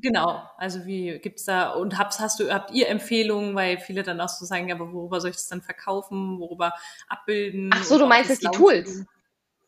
[0.01, 4.21] Genau, also wie gibt's da und habt, hast du, habt ihr Empfehlungen, weil viele dann
[4.21, 6.73] auch so sagen, ja, aber worüber soll ich das dann verkaufen, worüber
[7.07, 7.71] abbilden?
[7.73, 9.05] Ach so, du meinst jetzt die Tools?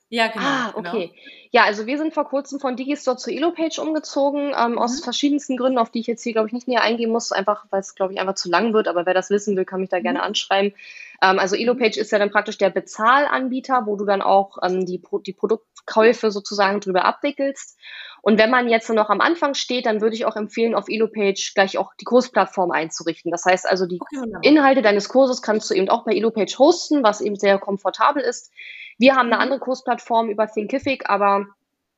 [0.10, 0.46] Ja, genau.
[0.46, 0.89] Ah, genau.
[0.89, 1.08] okay.
[1.08, 1.20] Genau.
[1.52, 4.78] Ja, also wir sind vor kurzem von Digistore zu Elopage umgezogen, ähm, mhm.
[4.78, 7.65] aus verschiedensten Gründen, auf die ich jetzt hier, glaube ich, nicht näher eingehen muss, einfach,
[7.70, 9.89] weil es, glaube ich, einfach zu lang wird, aber wer das wissen will, kann mich
[9.89, 10.04] da mhm.
[10.04, 10.74] gerne anschreiben.
[11.22, 14.98] Ähm, also Elopage ist ja dann praktisch der Bezahlanbieter, wo du dann auch ähm, die,
[14.98, 17.78] Pro die Produktkäufe sozusagen drüber abwickelst.
[18.22, 21.52] Und wenn man jetzt noch am Anfang steht, dann würde ich auch empfehlen, auf Elopage
[21.56, 23.32] gleich auch die Kursplattform einzurichten.
[23.32, 27.04] Das heißt also, die okay, Inhalte deines Kurses kannst du eben auch bei Elopage hosten,
[27.04, 28.52] was eben sehr komfortabel ist.
[29.00, 29.42] Wir haben eine mhm.
[29.42, 31.48] andere Kursplattform über Thinkific, aber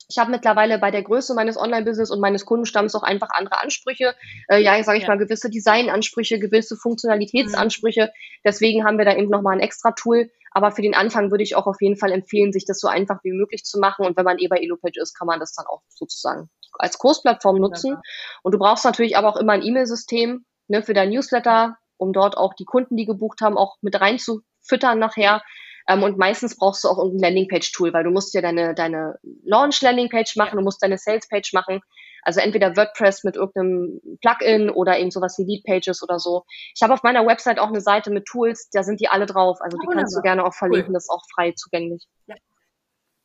[0.09, 4.15] ich habe mittlerweile bei der Größe meines Online-Business und meines Kundenstamms auch einfach andere Ansprüche.
[4.47, 5.09] Äh, ja, sage ich ja.
[5.09, 8.05] mal, gewisse Design-Ansprüche, gewisse Funktionalitätsansprüche.
[8.05, 8.41] Mhm.
[8.45, 10.29] Deswegen haben wir da eben nochmal ein extra Tool.
[10.51, 13.23] Aber für den Anfang würde ich auch auf jeden Fall empfehlen, sich das so einfach
[13.23, 14.05] wie möglich zu machen.
[14.05, 17.57] Und wenn man eh bei Elopage ist, kann man das dann auch sozusagen als Kursplattform
[17.57, 17.97] nutzen.
[18.43, 22.37] Und du brauchst natürlich aber auch immer ein E-Mail-System ne, für dein Newsletter, um dort
[22.37, 25.41] auch die Kunden, die gebucht haben, auch mit reinzufüttern nachher.
[25.87, 30.35] Ähm, und meistens brauchst du auch irgendein Landingpage-Tool, weil du musst ja deine, deine Launch-Landingpage
[30.35, 31.81] machen, du musst deine Sales-Page machen.
[32.23, 36.43] Also entweder WordPress mit irgendeinem Plugin oder eben sowas wie Lead-Pages oder so.
[36.73, 39.59] Ich habe auf meiner Website auch eine Seite mit Tools, da sind die alle drauf.
[39.61, 40.93] Also die oh, kannst du gerne auch verlinken, cool.
[40.93, 42.07] das ist auch frei zugänglich.
[42.27, 42.35] Ja.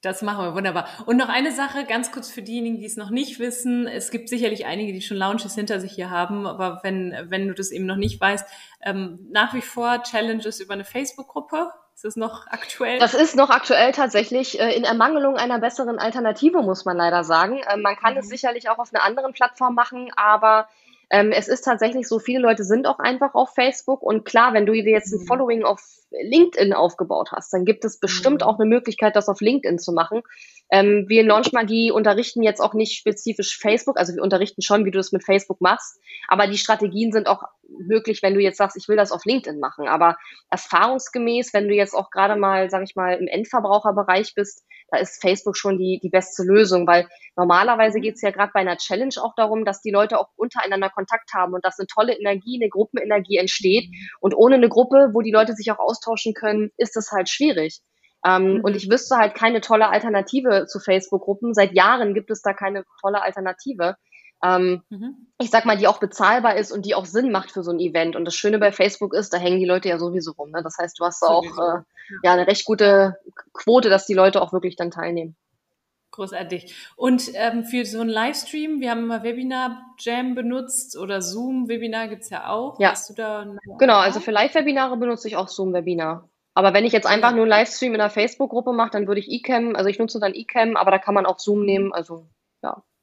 [0.01, 0.87] Das machen wir wunderbar.
[1.07, 3.89] Und noch eine Sache, ganz kurz für diejenigen, die es noch nicht wissen.
[3.89, 7.55] Es gibt sicherlich einige, die schon Launches hinter sich hier haben, aber wenn, wenn du
[7.55, 8.49] das eben noch nicht weißt,
[8.85, 11.71] ähm, nach wie vor Challenges über eine Facebook-Gruppe.
[11.99, 13.01] Ist das noch aktuell?
[13.01, 17.59] Das ist noch aktuell tatsächlich äh, in Ermangelung einer besseren Alternative, muss man leider sagen.
[17.69, 18.21] Äh, man kann mhm.
[18.21, 20.69] es sicherlich auch auf einer anderen Plattform machen, aber
[21.11, 24.67] Ähm, es ist tatsächlich so, viele Leute sind auch einfach auf Facebook und klar, wenn
[24.67, 25.27] du dir jetzt ein mhm.
[25.27, 25.81] Following auf
[26.11, 28.47] LinkedIn aufgebaut hast, dann gibt es bestimmt mhm.
[28.47, 30.21] auch eine Möglichkeit, das auf LinkedIn zu machen.
[30.71, 34.85] Ähm, wir in Launch Magie unterrichten jetzt auch nicht spezifisch Facebook, also wir unterrichten schon,
[34.85, 38.59] wie du das mit Facebook machst, aber die Strategien sind auch möglich, wenn du jetzt
[38.59, 39.89] sagst, ich will das auf LinkedIn machen.
[39.89, 40.17] Aber
[40.51, 45.21] erfahrungsgemäß, wenn du jetzt auch gerade mal, sag ich mal, im Endverbraucherbereich bist, da ist
[45.21, 49.15] Facebook schon die, die beste Lösung, weil normalerweise geht es ja gerade bei einer Challenge
[49.21, 52.71] auch darum, dass die Leute auch untereinander Kontakt haben und dass eine tolle Energie, eine
[52.71, 53.91] Gruppenenergie entsteht.
[54.21, 57.81] Und ohne eine Gruppe, wo die Leute sich auch austauschen können, ist es halt schwierig.
[58.27, 58.61] Ähm, mhm.
[58.63, 61.55] Und ich wüsste halt keine tolle Alternative zu Facebook-Gruppen.
[61.55, 63.97] Seit Jahren gibt es da keine tolle Alternative
[64.43, 65.27] ähm, mhm.
[65.41, 67.81] ich sag mal, die auch bezahlbar ist und die auch Sinn macht für so ein
[67.81, 68.17] Event.
[68.17, 70.51] Und das Schöne bei Facebook ist, da hängen die Leute ja sowieso rum.
[70.51, 70.63] Ne?
[70.63, 71.81] Das heißt, du hast auch äh,
[72.23, 73.19] ja eine recht gute
[73.53, 75.37] Quote, dass die Leute auch wirklich dann teilnehmen.
[76.11, 76.75] Großartig.
[76.97, 82.09] Und ähm, für so einen Livestream, wir haben immer Webinar Jam benutzt oder Zoom Webinar
[82.09, 82.81] gibt's ja auch.
[82.81, 82.91] Ja.
[82.91, 83.47] Hast du da
[83.79, 86.29] genau, also für Live-Webinare benutze ich auch Zoom Webinar.
[86.55, 89.31] Aber wenn ich jetzt einfach nur einen Livestream in einer Facebook-Gruppe mache, dann würde ich
[89.31, 92.27] eCam, also ich nutze dann eCam, aber da kann man auch Zoom nehmen, also.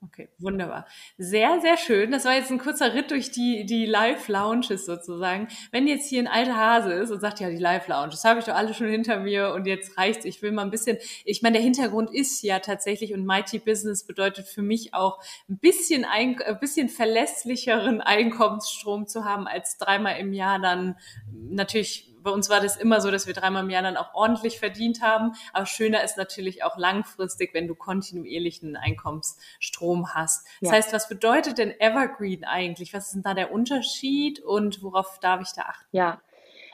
[0.05, 0.85] Okay, wunderbar.
[1.17, 2.11] Sehr, sehr schön.
[2.11, 5.47] Das war jetzt ein kurzer Ritt durch die, die Live-Lounges sozusagen.
[5.71, 8.53] Wenn jetzt hier ein alter Hase ist und sagt, ja, die Live-Lounges habe ich doch
[8.53, 11.63] alle schon hinter mir und jetzt reicht's, ich will mal ein bisschen, ich meine, der
[11.63, 16.59] Hintergrund ist ja tatsächlich und Mighty Business bedeutet für mich auch ein bisschen, ein, ein
[16.59, 20.97] bisschen verlässlicheren Einkommensstrom zu haben, als dreimal im Jahr dann
[21.31, 24.59] natürlich bei uns war das immer so, dass wir dreimal im Jahr dann auch ordentlich
[24.59, 25.33] verdient haben.
[25.53, 30.45] Aber schöner ist natürlich auch langfristig, wenn du kontinuierlichen Einkommensstrom hast.
[30.59, 30.75] Das ja.
[30.75, 32.93] heißt, was bedeutet denn Evergreen eigentlich?
[32.93, 35.85] Was ist denn da der Unterschied und worauf darf ich da achten?
[35.91, 36.19] Ja,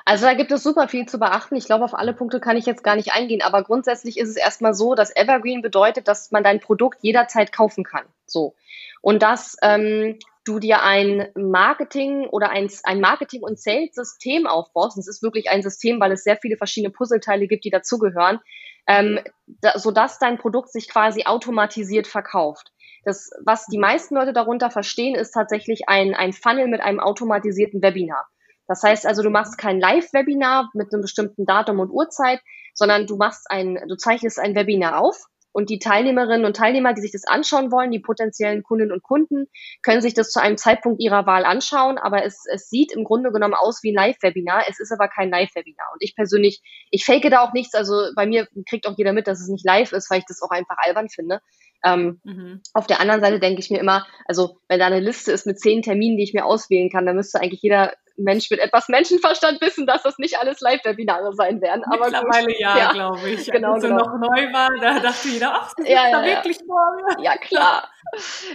[0.05, 1.55] also da gibt es super viel zu beachten.
[1.55, 3.41] Ich glaube, auf alle Punkte kann ich jetzt gar nicht eingehen.
[3.41, 7.83] Aber grundsätzlich ist es erstmal so, dass Evergreen bedeutet, dass man dein Produkt jederzeit kaufen
[7.83, 8.05] kann.
[8.25, 8.55] So.
[9.01, 14.97] Und dass ähm, du dir ein Marketing oder ein, ein Marketing- und Sales-System aufbaust.
[14.97, 18.39] Es ist wirklich ein System, weil es sehr viele verschiedene Puzzleteile gibt, die dazugehören,
[18.87, 22.71] ähm, da, sodass dein Produkt sich quasi automatisiert verkauft.
[23.03, 27.81] Das, was die meisten Leute darunter verstehen, ist tatsächlich ein, ein Funnel mit einem automatisierten
[27.81, 28.27] Webinar.
[28.67, 32.39] Das heißt also, du machst kein Live-Webinar mit einem bestimmten Datum und Uhrzeit,
[32.73, 37.01] sondern du machst ein, du zeichnest ein Webinar auf und die Teilnehmerinnen und Teilnehmer, die
[37.01, 39.47] sich das anschauen wollen, die potenziellen Kundinnen und Kunden,
[39.81, 41.97] können sich das zu einem Zeitpunkt ihrer Wahl anschauen.
[41.97, 44.63] Aber es, es sieht im Grunde genommen aus wie ein Live-Webinar.
[44.69, 45.87] Es ist aber kein Live-Webinar.
[45.93, 47.73] Und ich persönlich, ich fake da auch nichts.
[47.73, 50.41] Also bei mir kriegt auch jeder mit, dass es nicht live ist, weil ich das
[50.41, 51.39] auch einfach albern finde.
[51.83, 52.61] Ähm, mhm.
[52.73, 55.59] Auf der anderen Seite denke ich mir immer, also wenn da eine Liste ist mit
[55.59, 59.61] zehn Terminen, die ich mir auswählen kann, dann müsste eigentlich jeder Mensch mit etwas Menschenverstand
[59.61, 61.83] wissen, dass das nicht alles Live-Webinare sein werden.
[61.85, 63.51] Aber Mittlerweile ja, ja glaube ich.
[63.51, 63.97] Genau, Als genau.
[63.97, 67.37] noch neu war, da dachte jeder, ach, das ja, ist ja, da wirklich vor Ja,
[67.37, 67.89] klar.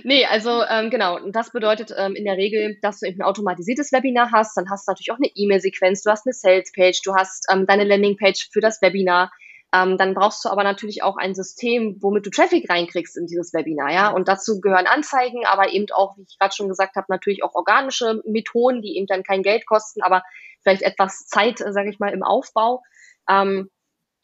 [0.04, 3.26] nee, also ähm, genau, und das bedeutet ähm, in der Regel, dass du eben ein
[3.26, 7.14] automatisiertes Webinar hast, dann hast du natürlich auch eine E-Mail-Sequenz, du hast eine Sales-Page, du
[7.14, 9.30] hast ähm, deine Landing-Page für das Webinar,
[9.74, 13.52] ähm, dann brauchst du aber natürlich auch ein System, womit du Traffic reinkriegst in dieses
[13.52, 14.10] Webinar, ja.
[14.10, 17.54] Und dazu gehören Anzeigen, aber eben auch, wie ich gerade schon gesagt habe, natürlich auch
[17.54, 20.22] organische Methoden, die eben dann kein Geld kosten, aber
[20.62, 22.82] vielleicht etwas Zeit, äh, sage ich mal, im Aufbau.
[23.28, 23.70] Ähm,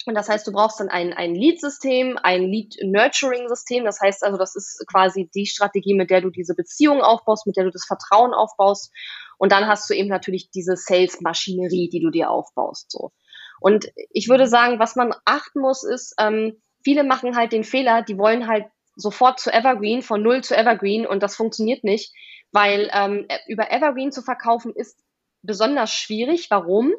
[0.06, 3.84] und das heißt, du brauchst dann ein, ein Lead-System, ein Lead-Nurturing-System.
[3.84, 7.56] Das heißt also, das ist quasi die Strategie, mit der du diese Beziehung aufbaust, mit
[7.56, 8.92] der du das Vertrauen aufbaust.
[9.38, 12.90] Und dann hast du eben natürlich diese Sales-Maschinerie, die du dir aufbaust.
[12.90, 13.12] So.
[13.62, 18.02] Und ich würde sagen, was man achten muss, ist, ähm, viele machen halt den Fehler,
[18.02, 22.12] die wollen halt sofort zu Evergreen, von null zu Evergreen und das funktioniert nicht,
[22.50, 25.00] weil ähm, über Evergreen zu verkaufen ist
[25.42, 26.48] besonders schwierig.
[26.50, 26.92] Warum?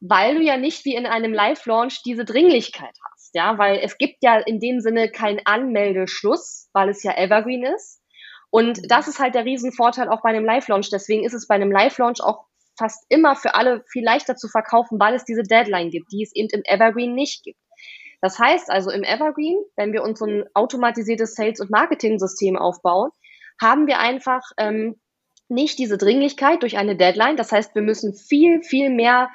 [0.00, 4.16] Weil du ja nicht wie in einem Live-Launch diese Dringlichkeit hast, ja, weil es gibt
[4.22, 8.02] ja in dem Sinne keinen Anmeldeschluss, weil es ja Evergreen ist.
[8.50, 10.90] Und das ist halt der Riesenvorteil auch bei einem Live-Launch.
[10.90, 12.44] Deswegen ist es bei einem Live-Launch auch
[12.82, 16.34] fast immer für alle viel leichter zu verkaufen, weil es diese Deadline gibt, die es
[16.34, 17.58] eben im Evergreen nicht gibt.
[18.20, 23.10] Das heißt also im Evergreen, wenn wir uns so ein automatisiertes Sales- und Marketing-System aufbauen,
[23.60, 24.96] haben wir einfach ähm,
[25.48, 27.36] nicht diese Dringlichkeit durch eine Deadline.
[27.36, 29.30] Das heißt, wir müssen viel, viel mehr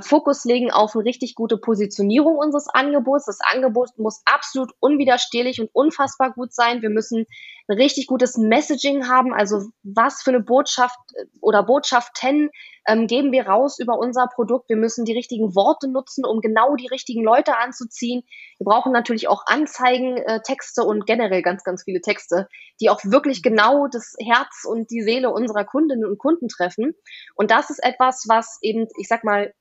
[0.00, 3.26] Fokus legen auf eine richtig gute Positionierung unseres Angebots.
[3.26, 6.80] Das Angebot muss absolut unwiderstehlich und unfassbar gut sein.
[6.82, 7.26] Wir müssen
[7.68, 9.34] ein richtig gutes Messaging haben.
[9.34, 12.50] Also was für eine Botschaft äh, oder Botschaften
[12.86, 14.68] ähm, geben wir raus über unser Produkt.
[14.68, 18.22] Wir müssen die richtigen Worte nutzen, um genau die richtigen Leute anzuziehen.
[18.58, 22.48] Wir brauchen natürlich auch Anzeigen, äh, Texte und generell ganz, ganz viele Texte,
[22.80, 26.94] die auch wirklich genau das Herz und die Seele unserer Kundinnen und Kunden treffen.
[27.34, 29.52] Und das ist etwas, was eben, ich sag mal,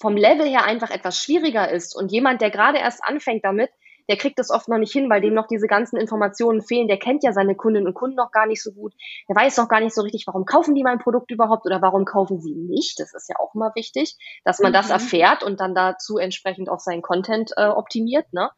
[0.00, 3.70] vom Level her einfach etwas schwieriger ist und jemand, der gerade erst anfängt damit,
[4.08, 6.88] der kriegt das oft noch nicht hin, weil dem noch diese ganzen Informationen fehlen.
[6.88, 8.92] Der kennt ja seine Kundinnen und Kunden noch gar nicht so gut.
[9.28, 12.04] Der weiß noch gar nicht so richtig, warum kaufen die mein Produkt überhaupt oder warum
[12.04, 13.00] kaufen sie nicht.
[13.00, 14.74] Das ist ja auch immer wichtig, dass man mhm.
[14.74, 18.30] das erfährt und dann dazu entsprechend auch seinen Content äh, optimiert.
[18.32, 18.50] Ne?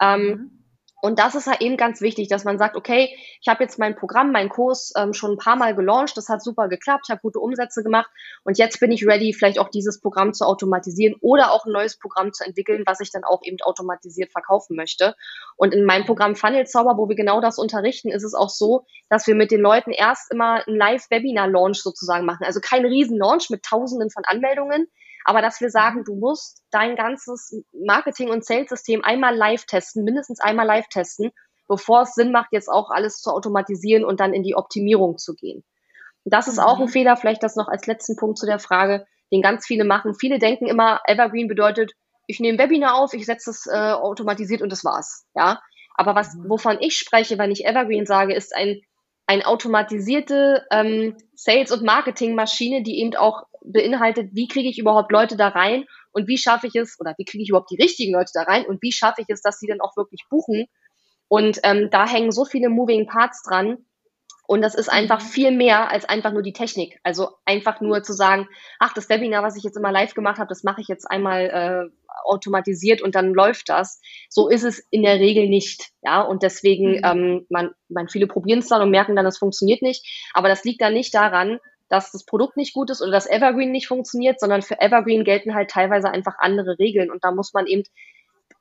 [0.00, 0.50] Ähm, mhm.
[1.06, 3.94] Und das ist halt eben ganz wichtig, dass man sagt, okay, ich habe jetzt mein
[3.94, 7.20] Programm, meinen Kurs ähm, schon ein paar Mal gelauncht, das hat super geklappt, ich habe
[7.20, 8.10] gute Umsätze gemacht
[8.42, 11.96] und jetzt bin ich ready, vielleicht auch dieses Programm zu automatisieren oder auch ein neues
[11.96, 15.14] Programm zu entwickeln, was ich dann auch eben automatisiert verkaufen möchte.
[15.56, 18.84] Und in meinem Programm Funnel Zauber, wo wir genau das unterrichten, ist es auch so,
[19.08, 22.44] dass wir mit den Leuten erst immer ein Live-Webinar-Launch sozusagen machen.
[22.44, 24.88] Also kein Riesen-Launch mit Tausenden von Anmeldungen,
[25.26, 30.40] aber dass wir sagen, du musst dein ganzes Marketing- und Sales-System einmal live testen, mindestens
[30.40, 31.32] einmal live testen,
[31.66, 35.34] bevor es Sinn macht, jetzt auch alles zu automatisieren und dann in die Optimierung zu
[35.34, 35.64] gehen.
[36.24, 36.90] das ist auch ein mhm.
[36.90, 40.14] Fehler, vielleicht das noch als letzten Punkt zu der Frage, den ganz viele machen.
[40.14, 41.92] Viele denken immer, Evergreen bedeutet,
[42.28, 45.26] ich nehme Webinar auf, ich setze es äh, automatisiert und das war's.
[45.34, 45.60] Ja.
[45.96, 46.48] Aber was, mhm.
[46.48, 48.80] wovon ich spreche, wenn ich Evergreen sage, ist ein,
[49.26, 55.36] ein automatisierte ähm, Sales- und Marketingmaschine, die eben auch beinhaltet, wie kriege ich überhaupt Leute
[55.36, 58.30] da rein und wie schaffe ich es, oder wie kriege ich überhaupt die richtigen Leute
[58.32, 60.66] da rein und wie schaffe ich es, dass sie dann auch wirklich buchen.
[61.28, 63.78] Und ähm, da hängen so viele Moving Parts dran.
[64.46, 65.26] Und das ist einfach mhm.
[65.26, 66.98] viel mehr als einfach nur die Technik.
[67.02, 70.48] Also einfach nur zu sagen, ach, das Webinar, was ich jetzt immer live gemacht habe,
[70.48, 71.90] das mache ich jetzt einmal äh,
[72.24, 74.00] automatisiert und dann läuft das.
[74.28, 75.90] So ist es in der Regel nicht.
[76.02, 77.04] Ja, und deswegen, mhm.
[77.04, 80.30] ähm, man, man, viele probieren es dann und merken dann, es funktioniert nicht.
[80.32, 83.70] Aber das liegt dann nicht daran, dass das Produkt nicht gut ist oder dass Evergreen
[83.70, 87.68] nicht funktioniert, sondern für Evergreen gelten halt teilweise einfach andere Regeln und da muss man
[87.68, 87.84] eben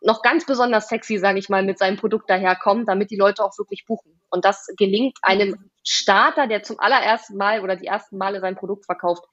[0.02, 3.58] noch ganz besonders sexy, sage ich mal, mit seinem Produkt daherkommen, damit die Leute auch
[3.58, 4.20] wirklich buchen.
[4.30, 8.86] Und das gelingt einem Starter, der zum allerersten Mal oder die ersten Male sein Produkt
[8.86, 9.24] verkauft,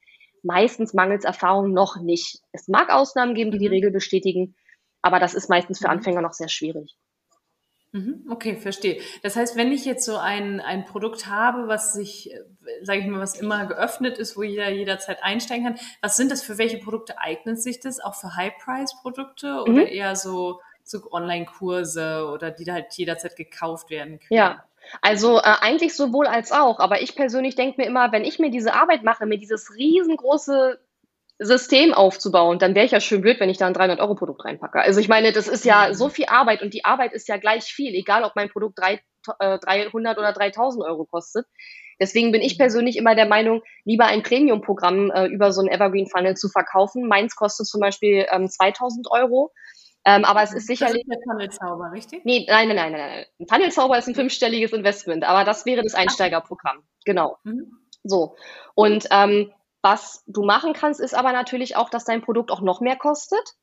[0.43, 2.41] meistens mangels Erfahrung noch nicht.
[2.51, 3.73] Es mag Ausnahmen geben, die die mhm.
[3.73, 4.55] Regel bestätigen,
[5.01, 5.93] aber das ist meistens für mhm.
[5.93, 6.95] Anfänger noch sehr schwierig.
[7.91, 8.99] Mhm, okay, verstehe.
[9.21, 12.33] Das heißt, wenn ich jetzt so ein, ein Produkt habe, was sich,
[12.81, 16.43] sage ich mal, was immer geöffnet ist, wo jeder jederzeit einsteigen kann, was sind das
[16.43, 17.99] für welche Produkte eignet sich das?
[17.99, 19.87] Auch für High-Price-Produkte oder mhm.
[19.87, 24.39] eher so, so Online-Kurse oder die da halt jederzeit gekauft werden können?
[24.39, 24.65] Ja,
[25.01, 26.79] also äh, eigentlich sowohl als auch.
[26.79, 30.79] Aber ich persönlich denke mir immer, wenn ich mir diese Arbeit mache, mir dieses riesengroße
[31.39, 34.79] System aufzubauen, dann wäre ich ja schön blöd, wenn ich da ein 300-Euro-Produkt reinpacke.
[34.79, 35.93] Also ich meine, das ist ja mhm.
[35.93, 39.01] so viel Arbeit und die Arbeit ist ja gleich viel, egal ob mein Produkt 3,
[39.39, 41.45] äh, 300 oder 3000 Euro kostet.
[41.99, 42.59] Deswegen bin ich mhm.
[42.59, 47.07] persönlich immer der Meinung, lieber ein Premium-Programm äh, über so ein Evergreen-Funnel zu verkaufen.
[47.07, 49.51] Meins kostet zum Beispiel ähm, 2000 Euro.
[50.05, 51.05] Ähm, aber es ist sicherlich.
[51.07, 52.25] Das ist der Funnelzauber, richtig?
[52.25, 53.25] Nee, nein, nein, nein, nein, nein.
[53.39, 56.83] Ein Funnelzauber ist ein fünfstelliges Investment, aber das wäre das Einsteigerprogramm.
[57.05, 57.37] Genau.
[57.43, 57.77] Mhm.
[58.03, 58.35] So.
[58.75, 62.81] Und ähm, was du machen kannst, ist aber natürlich auch, dass dein Produkt auch noch
[62.81, 63.55] mehr kostet.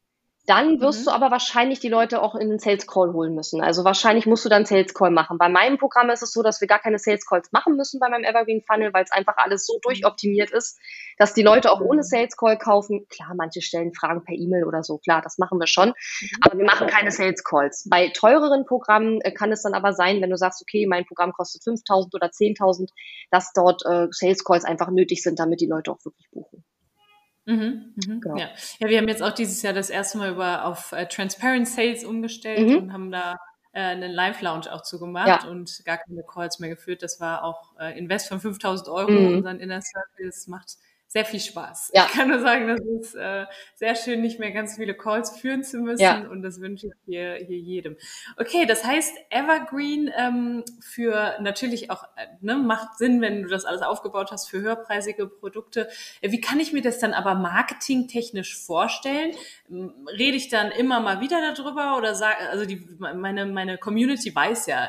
[0.46, 1.04] Dann wirst mhm.
[1.04, 3.62] du aber wahrscheinlich die Leute auch in den Sales Call holen müssen.
[3.62, 5.38] Also wahrscheinlich musst du dann Sales Call machen.
[5.38, 8.08] Bei meinem Programm ist es so, dass wir gar keine Sales Calls machen müssen bei
[8.08, 10.78] meinem Evergreen Funnel, weil es einfach alles so durchoptimiert ist,
[11.18, 13.06] dass die Leute auch ohne Sales Call kaufen.
[13.08, 14.98] Klar, manche stellen Fragen per E-Mail oder so.
[14.98, 15.88] Klar, das machen wir schon.
[15.88, 16.28] Mhm.
[16.42, 17.86] Aber wir machen keine Sales Calls.
[17.90, 21.32] Bei teureren Programmen äh, kann es dann aber sein, wenn du sagst, okay, mein Programm
[21.32, 22.88] kostet 5000 oder 10.000,
[23.30, 26.64] dass dort äh, Sales Calls einfach nötig sind, damit die Leute auch wirklich buchen.
[27.50, 28.36] Mhm, mhm, genau.
[28.36, 28.48] ja.
[28.78, 32.04] ja, wir haben jetzt auch dieses Jahr das erste Mal über auf äh, Transparent Sales
[32.04, 32.76] umgestellt mhm.
[32.76, 33.36] und haben da
[33.72, 35.48] äh, einen Live-Lounge auch zugemacht ja.
[35.48, 37.02] und gar keine Calls mehr geführt.
[37.02, 39.36] Das war auch äh, Invest von 5000 Euro mhm.
[39.38, 40.26] und dann Inner Circle.
[40.26, 40.76] Das macht
[41.12, 41.90] sehr viel Spaß.
[41.92, 42.06] Ja.
[42.06, 43.44] Ich kann nur sagen, das ist äh,
[43.74, 46.20] sehr schön, nicht mehr ganz viele Calls führen zu müssen ja.
[46.28, 47.96] und das wünsche ich hier, hier jedem.
[48.36, 53.64] Okay, das heißt, Evergreen ähm, für natürlich auch, äh, ne, macht Sinn, wenn du das
[53.64, 55.88] alles aufgebaut hast für höherpreisige Produkte.
[56.20, 59.34] Äh, wie kann ich mir das dann aber marketingtechnisch vorstellen?
[59.68, 64.32] Ähm, rede ich dann immer mal wieder darüber oder sage, also die, meine, meine Community
[64.32, 64.88] weiß ja,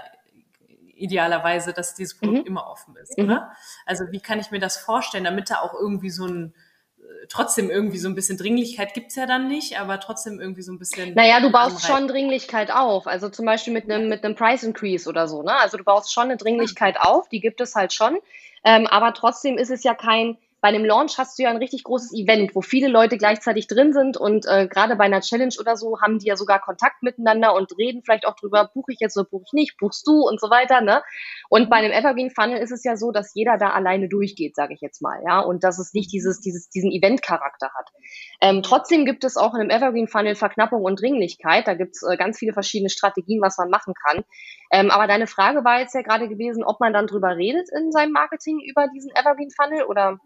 [1.02, 2.48] idealerweise, dass dieses Produkt mhm.
[2.48, 3.26] immer offen ist, mhm.
[3.26, 3.52] oder?
[3.86, 6.54] Also wie kann ich mir das vorstellen, damit da auch irgendwie so ein
[7.00, 10.72] äh, trotzdem irgendwie so ein bisschen Dringlichkeit gibt's ja dann nicht, aber trotzdem irgendwie so
[10.72, 11.14] ein bisschen.
[11.14, 13.08] Naja, du baust schon Dringlichkeit auf.
[13.08, 15.56] Also zum Beispiel mit einem, mit einem Price Increase oder so, ne?
[15.56, 18.18] Also du baust schon eine Dringlichkeit auf, die gibt es halt schon.
[18.64, 21.84] Ähm, aber trotzdem ist es ja kein, bei einem Launch hast du ja ein richtig
[21.84, 25.76] großes Event, wo viele Leute gleichzeitig drin sind und äh, gerade bei einer Challenge oder
[25.76, 29.18] so haben die ja sogar Kontakt miteinander und reden vielleicht auch drüber, buche ich jetzt
[29.18, 31.02] oder buche ich nicht, buchst du und so weiter, ne?
[31.50, 34.74] Und bei einem Evergreen Funnel ist es ja so, dass jeder da alleine durchgeht, sage
[34.76, 37.90] ich jetzt mal, ja, und dass es nicht dieses, dieses, diesen Event-Charakter hat.
[38.40, 41.68] Ähm, trotzdem gibt es auch in einem Evergreen Funnel Verknappung und Dringlichkeit.
[41.68, 44.24] Da gibt es äh, ganz viele verschiedene Strategien, was man machen kann.
[44.72, 47.92] Ähm, aber deine Frage war jetzt ja gerade gewesen, ob man dann drüber redet in
[47.92, 50.20] seinem Marketing über diesen Evergreen Funnel oder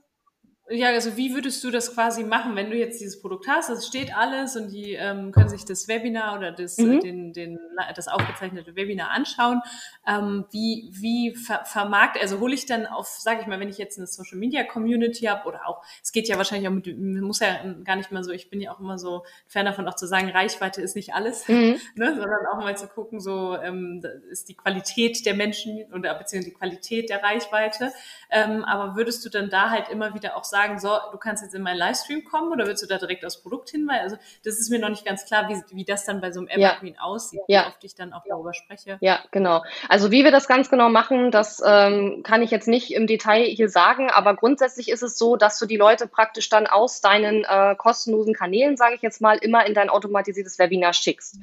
[0.67, 3.86] ja, also wie würdest du das quasi machen, wenn du jetzt dieses Produkt hast, das
[3.86, 7.01] steht alles und die ähm, können sich das Webinar oder das, mhm.
[7.01, 7.60] den, den,
[7.95, 9.62] das aufgezeichnete Webinar anschauen.
[10.08, 13.78] Ähm, wie wie ver vermarkt, also hole ich dann auf, sage ich mal, wenn ich
[13.78, 17.41] jetzt eine Social Media Community habe oder auch, es geht ja wahrscheinlich auch mit, muss
[17.41, 20.08] ja gar nicht mal so, ich bin ja auch immer so Fan davon auch zu
[20.08, 21.80] sagen, Reichweite ist nicht alles, mhm.
[21.95, 26.49] ne, sondern auch mal zu gucken, so ähm, ist die Qualität der Menschen oder beziehungsweise
[26.49, 27.93] die Qualität der Reichweite.
[28.32, 31.44] Ähm, aber würdest du dann da halt immer wieder auch sagen, sagen, so, du kannst
[31.44, 34.04] jetzt in meinen Livestream kommen oder willst du da direkt aufs Produkt hinweisen?
[34.04, 36.48] Also das ist mir noch nicht ganz klar, wie, wie das dann bei so einem
[36.48, 37.02] Evergreen ja.
[37.02, 37.63] aussieht, ja.
[37.63, 38.98] wie oft ich dann auch darüber spreche.
[39.02, 39.63] Ja, genau.
[39.89, 43.44] Also wie wir das ganz genau machen, das ähm, kann ich jetzt nicht im Detail
[43.44, 47.44] hier sagen, aber grundsätzlich ist es so, dass du die Leute praktisch dann aus deinen
[47.44, 51.38] äh, kostenlosen Kanälen, sage ich jetzt mal, immer in dein automatisiertes Webinar schickst.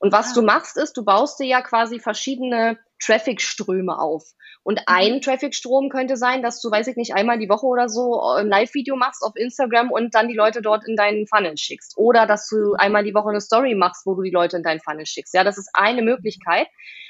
[0.00, 0.34] Und was ah.
[0.34, 4.24] du machst, ist, du baust dir ja quasi verschiedene Traffic-Ströme auf.
[4.62, 5.20] Und ein mhm.
[5.20, 8.96] Traffic-Strom könnte sein, dass du, weiß ich nicht, einmal die Woche oder so ein Live-Video
[8.96, 11.94] machst auf Instagram und dann die Leute dort in deinen Funnel schickst.
[11.96, 14.80] Oder dass du einmal die Woche eine Story machst, wo du die Leute in deinen
[14.80, 15.34] Funnel schickst.
[15.34, 16.66] Ja, das ist eine Möglichkeit.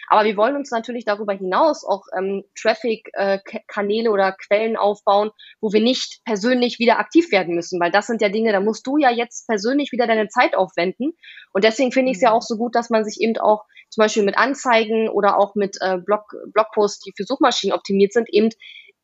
[0.09, 5.31] Aber wir wollen uns natürlich darüber hinaus auch ähm, Traffic-Kanäle äh, oder Quellen aufbauen,
[5.61, 8.87] wo wir nicht persönlich wieder aktiv werden müssen, weil das sind ja Dinge, da musst
[8.87, 11.13] du ja jetzt persönlich wieder deine Zeit aufwenden.
[11.53, 12.37] Und deswegen finde ich es ja mhm.
[12.37, 15.77] auch so gut, dass man sich eben auch zum Beispiel mit Anzeigen oder auch mit
[15.81, 18.51] äh, Blog, Blogposts, die für Suchmaschinen optimiert sind, eben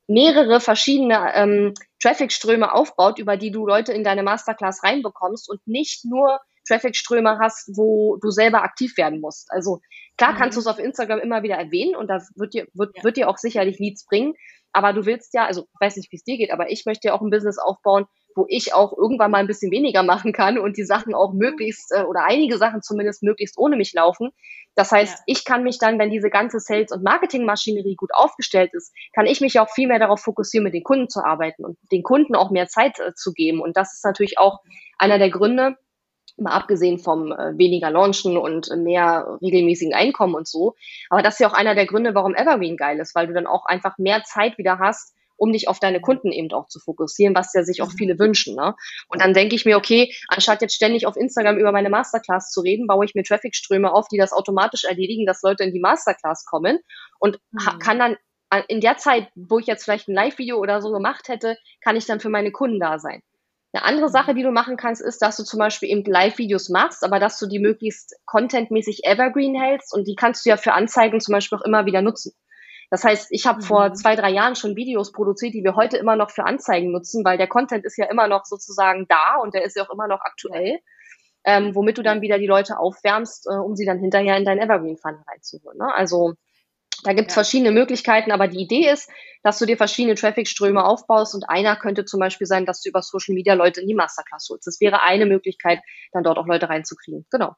[0.08, 6.04] mehrere verschiedene ähm, Traffic-Ströme aufbaut, über die du Leute in deine Masterclass reinbekommst und nicht
[6.04, 9.50] nur Traffic-Ströme hast, wo du selber aktiv werden musst.
[9.50, 9.80] Also
[10.16, 10.36] klar mhm.
[10.36, 13.04] kannst du es auf Instagram immer wieder erwähnen und das wird dir, wird, ja.
[13.04, 14.34] wird dir auch sicherlich Leads bringen.
[14.72, 17.08] Aber du willst ja, also ich weiß nicht, wie es dir geht, aber ich möchte
[17.08, 20.58] ja auch ein Business aufbauen, wo ich auch irgendwann mal ein bisschen weniger machen kann
[20.58, 24.30] und die Sachen auch möglichst äh, oder einige Sachen zumindest möglichst ohne mich laufen.
[24.74, 25.24] Das heißt, ja.
[25.26, 29.40] ich kann mich dann, wenn diese ganze Sales- und Marketingmaschinerie gut aufgestellt ist, kann ich
[29.40, 32.50] mich auch viel mehr darauf fokussieren, mit den Kunden zu arbeiten und den Kunden auch
[32.50, 33.60] mehr Zeit äh, zu geben.
[33.60, 34.60] Und das ist natürlich auch
[34.98, 35.76] einer der Gründe,
[36.36, 40.74] mal abgesehen vom äh, weniger Launchen und mehr regelmäßigen Einkommen und so.
[41.10, 43.46] Aber das ist ja auch einer der Gründe, warum Evergreen geil ist, weil du dann
[43.46, 47.34] auch einfach mehr Zeit wieder hast, um dich auf deine Kunden eben auch zu fokussieren,
[47.34, 47.96] was ja sich auch mhm.
[47.96, 48.54] viele wünschen.
[48.54, 48.76] Ne?
[49.08, 52.60] Und dann denke ich mir, okay, anstatt jetzt ständig auf Instagram über meine Masterclass zu
[52.60, 56.44] reden, baue ich mir Traffic-Ströme auf, die das automatisch erledigen, dass Leute in die Masterclass
[56.44, 56.78] kommen
[57.18, 57.78] und mhm.
[57.80, 58.16] kann dann
[58.68, 62.06] in der Zeit, wo ich jetzt vielleicht ein Live-Video oder so gemacht hätte, kann ich
[62.06, 63.20] dann für meine Kunden da sein.
[63.72, 64.12] Eine andere mhm.
[64.12, 67.36] Sache, die du machen kannst, ist, dass du zum Beispiel eben Live-Videos machst, aber dass
[67.40, 71.58] du die möglichst contentmäßig evergreen hältst und die kannst du ja für Anzeigen zum Beispiel
[71.58, 72.32] auch immer wieder nutzen.
[72.92, 73.64] Das heißt, ich habe mhm.
[73.64, 77.24] vor zwei, drei Jahren schon Videos produziert, die wir heute immer noch für Anzeigen nutzen,
[77.24, 80.08] weil der Content ist ja immer noch sozusagen da und der ist ja auch immer
[80.08, 80.78] noch aktuell,
[81.44, 84.58] ähm, womit du dann wieder die Leute aufwärmst, äh, um sie dann hinterher in dein
[84.58, 85.78] Evergreen-Fund reinzuholen.
[85.78, 85.90] Ne?
[85.94, 86.34] Also
[87.02, 87.42] da gibt es ja.
[87.42, 89.08] verschiedene Möglichkeiten, aber die Idee ist,
[89.42, 93.00] dass du dir verschiedene Traffic-Ströme aufbaust und einer könnte zum Beispiel sein, dass du über
[93.00, 94.66] Social Media Leute in die Masterclass holst.
[94.66, 95.80] Das wäre eine Möglichkeit,
[96.12, 97.24] dann dort auch Leute reinzukriegen.
[97.30, 97.54] Genau.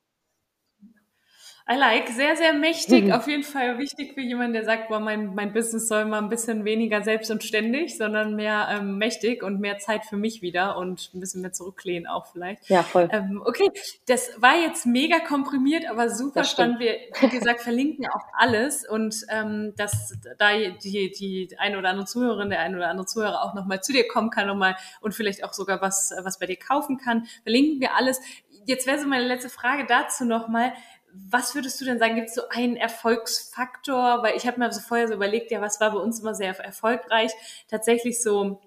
[1.67, 3.07] I like, sehr, sehr mächtig.
[3.07, 3.13] Mhm.
[3.13, 6.29] Auf jeden Fall wichtig für jemanden, der sagt, boah, mein, mein Business soll mal ein
[6.29, 10.77] bisschen weniger selbst und ständig, sondern mehr ähm, mächtig und mehr Zeit für mich wieder
[10.77, 12.69] und ein bisschen mehr zurücklehnen auch vielleicht.
[12.69, 13.09] Ja, voll.
[13.11, 13.71] Ähm, okay,
[14.07, 16.81] das war jetzt mega komprimiert, aber super spannend.
[16.81, 22.05] Wir, wie gesagt, verlinken auch alles und ähm, dass da die, die eine oder andere
[22.05, 25.43] Zuhörerin, der eine oder andere Zuhörer auch nochmal zu dir kommen kann nochmal und vielleicht
[25.43, 28.21] auch sogar was, was bei dir kaufen kann, verlinken wir alles.
[28.67, 30.75] Jetzt wäre so meine letzte Frage dazu nochmal
[31.15, 34.23] was würdest du denn sagen, gibt es so einen Erfolgsfaktor?
[34.23, 36.59] Weil ich habe mir so vorher so überlegt, ja, was war bei uns immer sehr
[36.59, 37.33] erfolgreich?
[37.69, 38.61] Tatsächlich so,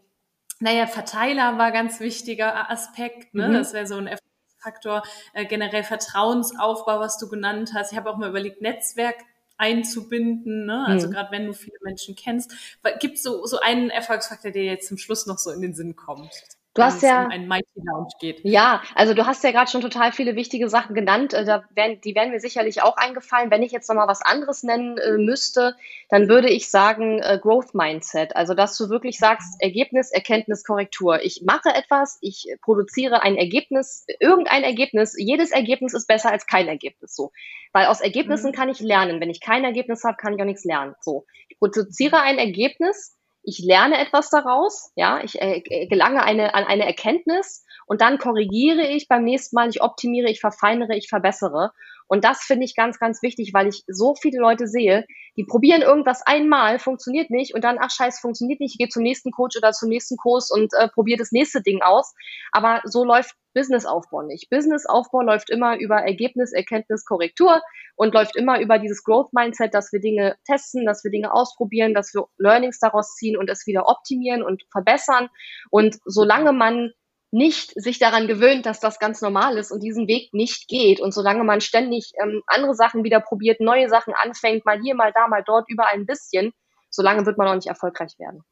[0.60, 3.50] naja, Verteiler war ganz wichtiger Aspekt, ne?
[3.50, 3.54] Mhm.
[3.54, 5.04] Das wäre so ein Erfolgsfaktor.
[5.34, 7.92] Äh, generell Vertrauensaufbau, was du genannt hast.
[7.92, 9.18] Ich habe auch mal überlegt, Netzwerk
[9.58, 10.86] einzubinden, ne?
[10.86, 11.12] also mhm.
[11.14, 12.54] gerade wenn du viele Menschen kennst.
[13.00, 15.96] Gibt es so, so einen Erfolgsfaktor, der jetzt zum Schluss noch so in den Sinn
[15.96, 16.30] kommt?
[16.78, 18.42] Du hast ja um einen Mighty Lounge geht.
[18.44, 21.34] Ja, also du hast ja gerade schon total viele wichtige Sachen genannt.
[21.34, 23.50] Äh, da werden, die wären mir sicherlich auch eingefallen.
[23.50, 25.76] Wenn ich jetzt nochmal was anderes nennen äh, müsste,
[26.10, 28.36] dann würde ich sagen äh, Growth Mindset.
[28.36, 31.24] Also dass du wirklich sagst Ergebnis, Erkenntnis, Korrektur.
[31.24, 35.16] Ich mache etwas, ich produziere ein Ergebnis, irgendein Ergebnis.
[35.18, 37.16] Jedes Ergebnis ist besser als kein Ergebnis.
[37.16, 37.32] So,
[37.74, 38.56] weil aus Ergebnissen mhm.
[38.56, 39.20] kann ich lernen.
[39.20, 40.94] Wenn ich kein Ergebnis habe, kann ich auch nichts lernen.
[41.02, 43.17] So, ich produziere ein Ergebnis
[43.48, 48.86] ich lerne etwas daraus, ja, ich äh, gelange eine, an eine Erkenntnis und dann korrigiere
[48.86, 51.72] ich beim nächsten Mal, ich optimiere, ich verfeinere, ich verbessere.
[52.08, 55.06] Und das finde ich ganz, ganz wichtig, weil ich so viele Leute sehe,
[55.36, 59.04] die probieren irgendwas einmal, funktioniert nicht und dann, ach scheiß, funktioniert nicht, ich gehe zum
[59.04, 62.14] nächsten Coach oder zum nächsten Kurs und äh, probiere das nächste Ding aus.
[62.52, 64.50] Aber so läuft Businessaufbau nicht.
[64.50, 67.62] Businessaufbau läuft immer über Ergebnis, Erkenntnis, Korrektur
[67.96, 71.96] und läuft immer über dieses Growth Mindset, dass wir Dinge testen, dass wir Dinge ausprobieren,
[71.96, 75.30] dass wir Learnings daraus ziehen und es wieder optimieren und verbessern.
[75.72, 76.92] Und solange man
[77.32, 81.00] nicht sich daran gewöhnt, dass das ganz normal ist und diesen Weg nicht geht.
[81.02, 85.12] Und solange man ständig ähm, andere Sachen wieder probiert, neue Sachen anfängt, mal hier, mal
[85.14, 86.54] da, mal dort, überall ein bisschen,
[86.90, 88.44] solange wird man auch nicht erfolgreich werden.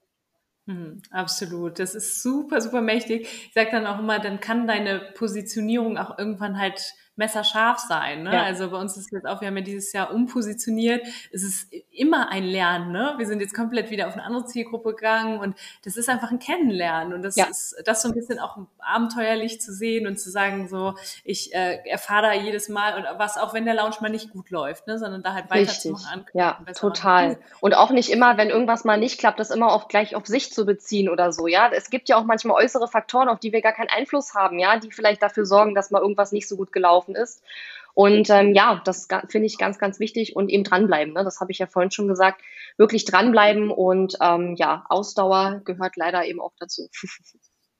[0.68, 1.80] Hm, absolut.
[1.80, 3.28] Das ist super, super mächtig.
[3.48, 8.24] Ich sage dann auch immer, dann kann deine Positionierung auch irgendwann halt messerscharf sein.
[8.24, 8.34] Ne?
[8.34, 8.44] Ja.
[8.44, 11.06] Also bei uns ist jetzt auch, wir haben ja dieses Jahr umpositioniert.
[11.32, 12.92] Es ist immer ein Lernen.
[12.92, 13.14] Ne?
[13.18, 16.40] Wir sind jetzt komplett wieder auf eine andere Zielgruppe gegangen und das ist einfach ein
[16.40, 17.14] Kennenlernen.
[17.14, 17.46] Und das ja.
[17.46, 21.80] ist das so ein bisschen auch abenteuerlich zu sehen und zu sagen, so, ich äh,
[21.88, 25.00] erfahre da jedes Mal und was, auch wenn der Lounge mal nicht gut läuft, ne?
[25.00, 26.26] sondern da halt weiterzumachen.
[26.34, 27.38] Ja, total.
[27.62, 30.52] Und auch nicht immer, wenn irgendwas mal nicht klappt, das immer auch gleich auf sich
[30.52, 31.48] zu beziehen oder so.
[31.48, 34.60] Ja, es gibt ja auch manchmal äußere Faktoren, auf die wir gar keinen Einfluss haben,
[34.60, 37.44] ja, die vielleicht dafür sorgen, dass mal irgendwas nicht so gut gelaufen gelaufen ist.
[37.94, 41.14] Und ähm, ja, das finde ich ganz, ganz wichtig und eben dranbleiben.
[41.14, 41.24] Ne?
[41.24, 42.42] Das habe ich ja vorhin schon gesagt.
[42.78, 46.90] Wirklich dranbleiben und ähm, ja, Ausdauer gehört leider eben auch dazu.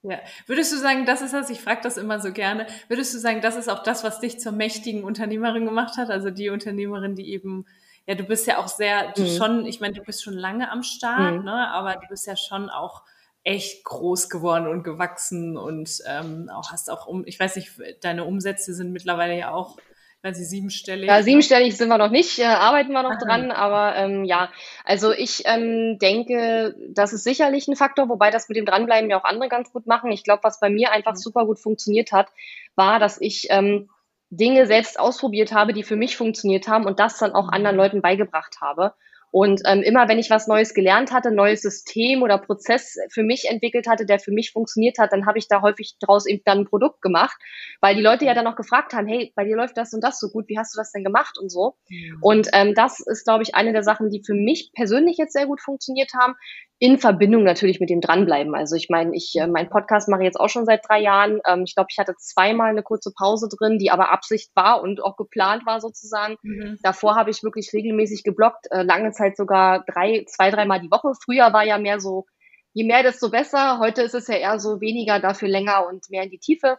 [0.08, 0.20] Ja.
[0.46, 3.42] Würdest du sagen, das ist das, ich frage das immer so gerne, würdest du sagen,
[3.42, 6.12] das ist auch das, was dich zur mächtigen Unternehmerin gemacht hat?
[6.12, 7.66] Also die Unternehmerin, die eben,
[8.06, 9.26] ja, du bist ja auch sehr, mhm.
[9.36, 11.46] schon, ich meine, du bist schon lange am Start, mhm.
[11.46, 11.70] ne?
[11.70, 13.02] aber du bist ja schon auch
[13.46, 17.72] echt groß geworden und gewachsen und ähm, auch hast auch um, ich weiß nicht,
[18.02, 19.78] deine Umsätze sind mittlerweile ja auch,
[20.24, 21.08] ich, siebenstellig.
[21.08, 23.20] Ja, siebenstellig sind wir noch nicht, äh, arbeiten wir noch Aha.
[23.24, 24.50] dran, aber ähm, ja,
[24.84, 29.20] also ich ähm, denke, das ist sicherlich ein Faktor, wobei das mit dem Dranbleiben ja
[29.20, 30.12] auch andere ganz gut machen.
[30.12, 31.18] Ich glaube, was bei mir einfach mhm.
[31.18, 32.30] super gut funktioniert hat,
[32.76, 33.90] war, dass ich ähm,
[34.32, 37.82] Dinge selbst ausprobiert habe, die für mich funktioniert haben und das dann auch anderen mhm.
[37.82, 38.96] Leuten beigebracht habe.
[39.36, 43.50] Und ähm, immer wenn ich was Neues gelernt hatte, neues System oder Prozess für mich
[43.50, 46.60] entwickelt hatte, der für mich funktioniert hat, dann habe ich da häufig draus eben dann
[46.60, 47.36] ein Produkt gemacht,
[47.82, 50.22] weil die Leute ja dann noch gefragt haben, hey, bei dir läuft das und das
[50.22, 51.76] so gut, wie hast du das denn gemacht und so.
[51.90, 52.18] Mhm.
[52.22, 55.48] Und ähm, das ist, glaube ich, eine der Sachen, die für mich persönlich jetzt sehr
[55.48, 56.36] gut funktioniert haben,
[56.78, 58.54] in Verbindung natürlich mit dem Dranbleiben.
[58.54, 61.40] Also ich meine, ich äh, mein Podcast mache ich jetzt auch schon seit drei Jahren.
[61.48, 65.02] Ähm, ich glaube, ich hatte zweimal eine kurze Pause drin, die aber Absicht war und
[65.02, 66.36] auch geplant war sozusagen.
[66.44, 66.78] Mhm.
[66.84, 71.14] Davor habe ich wirklich regelmäßig geblockt, äh, lange Zeit sogar drei, zwei, dreimal die Woche.
[71.24, 72.26] Früher war ja mehr so,
[72.74, 73.80] je mehr, desto besser.
[73.80, 76.78] Heute ist es ja eher so weniger, dafür länger und mehr in die Tiefe.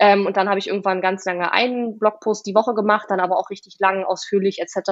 [0.00, 3.38] Ähm, und dann habe ich irgendwann ganz lange einen Blogpost die Woche gemacht, dann aber
[3.38, 4.90] auch richtig lang, ausführlich etc.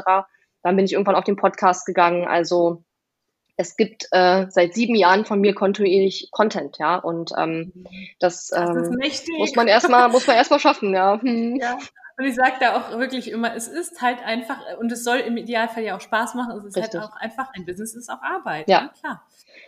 [0.62, 2.26] Dann bin ich irgendwann auf den Podcast gegangen.
[2.28, 2.84] Also
[3.56, 6.96] es gibt äh, seit sieben Jahren von mir kontinuierlich Content, ja.
[6.96, 7.72] Und ähm,
[8.18, 11.20] das, ähm, das muss man erstmal, muss man erstmal schaffen, ja.
[11.24, 11.56] Hm.
[11.56, 11.78] ja.
[12.16, 15.36] Und ich sage da auch wirklich immer, es ist halt einfach, und es soll im
[15.36, 17.00] Idealfall ja auch Spaß machen, es ist halt Richtig.
[17.00, 18.68] halt auch einfach, ein Business ist auch Arbeit.
[18.68, 19.26] Ja, ja klar.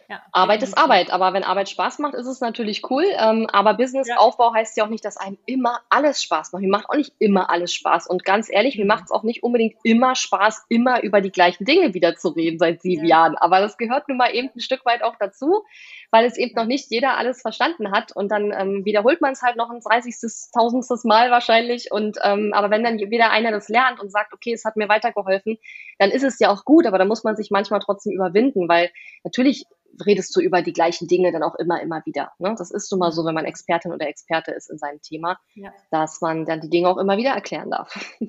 [0.08, 3.04] Ja, Arbeit ist Arbeit, aber wenn Arbeit Spaß macht, ist es natürlich cool.
[3.18, 4.60] Ähm, aber Businessaufbau ja.
[4.60, 6.62] heißt ja auch nicht, dass einem immer alles Spaß macht.
[6.62, 8.06] Mir macht auch nicht immer alles Spaß.
[8.06, 8.88] Und ganz ehrlich, mir mhm.
[8.88, 12.58] macht es auch nicht unbedingt immer Spaß, immer über die gleichen Dinge wieder zu reden
[12.58, 13.16] seit sieben ja.
[13.16, 13.36] Jahren.
[13.36, 15.64] Aber das gehört nun mal eben ein Stück weit auch dazu,
[16.12, 18.14] weil es eben noch nicht jeder alles verstanden hat.
[18.14, 20.14] Und dann ähm, wiederholt man es halt noch ein 30.
[20.52, 21.90] tausendstes Mal wahrscheinlich.
[21.90, 24.88] Und ähm, aber wenn dann wieder einer das lernt und sagt, okay, es hat mir
[24.88, 25.58] weitergeholfen,
[25.98, 28.90] dann ist es ja auch gut, aber da muss man sich manchmal trotzdem überwinden, weil
[29.24, 29.66] natürlich
[30.04, 32.32] redest du über die gleichen Dinge dann auch immer, immer wieder.
[32.38, 32.54] Ne?
[32.58, 35.72] Das ist nun mal so, wenn man Expertin oder Experte ist in seinem Thema, ja.
[35.90, 37.98] dass man dann die Dinge auch immer wieder erklären darf.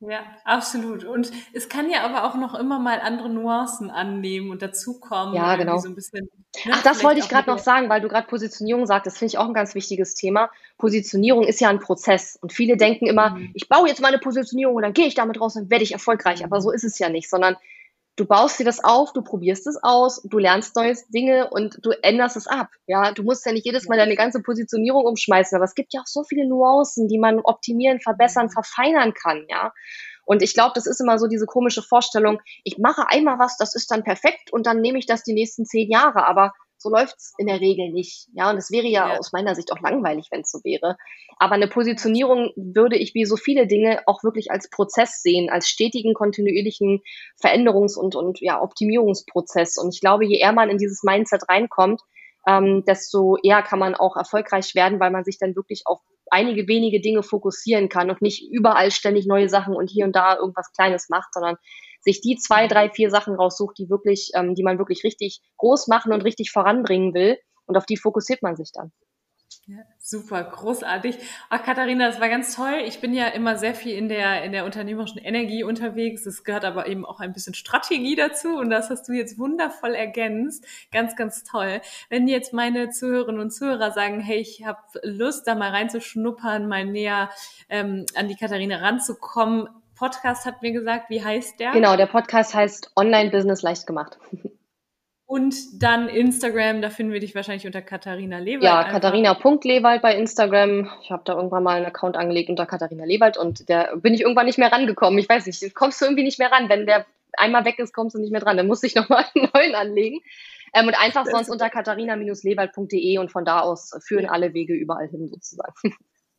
[0.00, 1.02] Ja, absolut.
[1.02, 5.34] Und es kann ja aber auch noch immer mal andere Nuancen annehmen und dazukommen.
[5.34, 5.78] Ja, genau.
[5.78, 6.30] So bisschen,
[6.64, 9.06] ne, Ach, das wollte ich gerade noch sagen, weil du gerade Positionierung sagst.
[9.06, 10.50] Das finde ich auch ein ganz wichtiges Thema.
[10.76, 12.38] Positionierung ist ja ein Prozess.
[12.40, 13.50] Und viele denken immer, mhm.
[13.54, 16.44] ich baue jetzt meine Positionierung und dann gehe ich damit raus und werde ich erfolgreich.
[16.44, 17.56] Aber so ist es ja nicht, sondern
[18.18, 21.90] du baust dir das auf, du probierst es aus, du lernst neue Dinge und du
[22.02, 22.68] änderst es ab.
[22.86, 26.00] Ja, du musst ja nicht jedes Mal deine ganze Positionierung umschmeißen, aber es gibt ja
[26.00, 28.50] auch so viele Nuancen, die man optimieren, verbessern, mhm.
[28.50, 29.72] verfeinern kann, ja.
[30.24, 33.74] Und ich glaube, das ist immer so diese komische Vorstellung, ich mache einmal was, das
[33.74, 37.34] ist dann perfekt und dann nehme ich das die nächsten zehn Jahre, aber so läuft's
[37.38, 38.28] in der Regel nicht.
[38.32, 40.96] Ja, und es wäre ja, ja, aus meiner Sicht auch langweilig, wenn es so wäre.
[41.38, 45.68] Aber eine Positionierung würde ich wie so viele Dinge auch wirklich als Prozess sehen, als
[45.68, 47.02] stetigen, kontinuierlichen
[47.40, 49.76] Veränderungs- und, und ja, Optimierungsprozess.
[49.76, 52.00] Und ich glaube, je eher man in dieses Mindset reinkommt,
[52.46, 56.00] ähm, desto eher kann man auch erfolgreich werden, weil man sich dann wirklich auf
[56.30, 60.36] einige wenige Dinge fokussieren kann und nicht überall ständig neue Sachen und hier und da
[60.36, 61.56] irgendwas Kleines macht, sondern
[62.08, 65.88] sich die zwei, drei, vier Sachen raussucht, die wirklich, ähm, die man wirklich richtig groß
[65.88, 67.38] machen und richtig voranbringen will.
[67.66, 68.92] Und auf die fokussiert man sich dann.
[69.66, 71.18] Ja, super, großartig.
[71.50, 72.82] Ach, Katharina, das war ganz toll.
[72.86, 76.24] Ich bin ja immer sehr viel in der, in der unternehmerischen Energie unterwegs.
[76.24, 79.94] Es gehört aber eben auch ein bisschen Strategie dazu und das hast du jetzt wundervoll
[79.94, 80.64] ergänzt.
[80.90, 81.82] Ganz, ganz toll.
[82.08, 86.86] Wenn jetzt meine Zuhörerinnen und Zuhörer sagen, hey, ich habe Lust, da mal reinzuschnuppern, mal
[86.86, 87.30] näher
[87.68, 89.68] ähm, an die Katharina ranzukommen,
[89.98, 91.72] Podcast hat mir gesagt, wie heißt der?
[91.72, 94.18] Genau, der Podcast heißt Online Business leicht gemacht.
[95.26, 98.62] Und dann Instagram, da finden wir dich wahrscheinlich unter Katharina Lewald.
[98.62, 100.88] Ja, Katharina.lewald bei Instagram.
[101.02, 104.22] Ich habe da irgendwann mal einen Account angelegt unter Katharina Lewald und der bin ich
[104.22, 105.18] irgendwann nicht mehr rangekommen.
[105.18, 106.70] Ich weiß nicht, kommst du irgendwie nicht mehr ran.
[106.70, 107.04] Wenn der
[107.36, 108.56] einmal weg ist, kommst du nicht mehr dran.
[108.56, 110.20] Dann musste ich nochmal einen neuen anlegen.
[110.72, 115.28] Ähm, und einfach sonst unter katharina-lewald.de und von da aus führen alle Wege überall hin
[115.28, 115.74] sozusagen.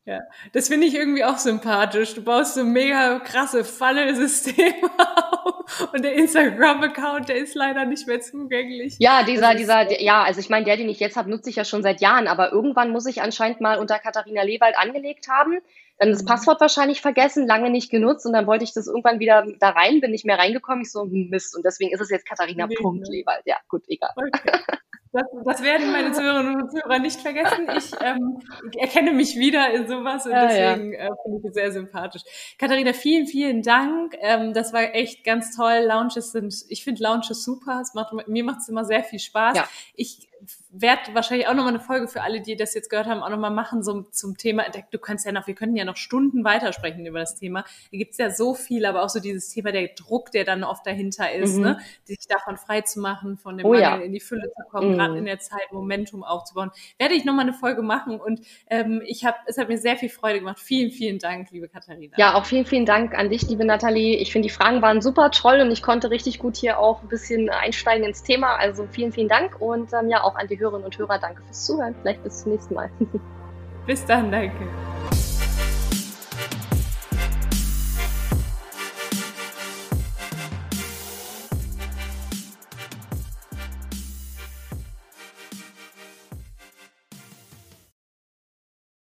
[0.09, 0.21] Ja,
[0.53, 2.15] das finde ich irgendwie auch sympathisch.
[2.15, 8.19] Du baust so mega krasse Funnel-Systeme auf und der Instagram-Account, der ist leider nicht mehr
[8.19, 8.95] zugänglich.
[8.97, 11.63] Ja, dieser, dieser, ja, also ich meine, der, den ich jetzt habe, nutze ich ja
[11.63, 15.59] schon seit Jahren, aber irgendwann muss ich anscheinend mal unter Katharina Lewald angelegt haben,
[15.99, 16.27] dann das mhm.
[16.27, 20.01] Passwort wahrscheinlich vergessen, lange nicht genutzt und dann wollte ich das irgendwann wieder da rein,
[20.01, 23.43] bin nicht mehr reingekommen, ich so, hm, Mist, und deswegen ist es jetzt Katharina.lewald.
[23.45, 24.09] Ja, gut, egal.
[24.15, 24.57] Okay.
[25.11, 27.67] Das, das, werden meine Zuhörerinnen und Zuhörer nicht vergessen.
[27.75, 28.39] Ich, ähm,
[28.77, 30.99] erkenne mich wieder in sowas und ja, deswegen ja.
[30.99, 32.21] äh, finde ich es sehr sympathisch.
[32.59, 34.15] Katharina, vielen, vielen Dank.
[34.21, 35.85] Ähm, das war echt ganz toll.
[35.87, 37.79] Lounges sind, ich finde Lounges super.
[37.81, 39.57] Es macht, mir macht es immer sehr viel Spaß.
[39.57, 39.67] Ja.
[39.95, 40.28] Ich
[40.69, 43.51] werde wahrscheinlich auch nochmal eine Folge für alle, die das jetzt gehört haben, auch nochmal
[43.51, 44.65] machen so, zum Thema.
[44.91, 47.63] Du kannst ja noch, wir können ja noch Stunden weitersprechen über das Thema.
[47.91, 50.85] Da gibt's ja so viel, aber auch so dieses Thema der Druck, der dann oft
[50.85, 51.63] dahinter ist, mhm.
[51.63, 51.79] ne?
[52.03, 53.95] sich davon frei zu machen, von dem oh, Mangel ja.
[53.97, 54.97] in die Fülle zu kommen, mhm.
[54.97, 56.71] gerade in der Zeit Momentum aufzubauen.
[56.97, 60.09] Werde ich nochmal eine Folge machen und ähm, ich habe, es hat mir sehr viel
[60.09, 60.59] Freude gemacht.
[60.59, 62.15] Vielen, vielen Dank, liebe Katharina.
[62.17, 64.17] Ja, auch vielen, vielen Dank an dich, liebe Nathalie.
[64.17, 67.07] Ich finde, die Fragen waren super toll und ich konnte richtig gut hier auch ein
[67.07, 68.55] bisschen einsteigen ins Thema.
[68.57, 71.65] Also vielen, vielen Dank und ähm, ja, auch an die Hörerinnen und Hörer, danke fürs
[71.65, 71.95] Zuhören.
[72.01, 72.89] Vielleicht bis zum nächsten Mal.
[73.85, 74.67] Bis dann, danke.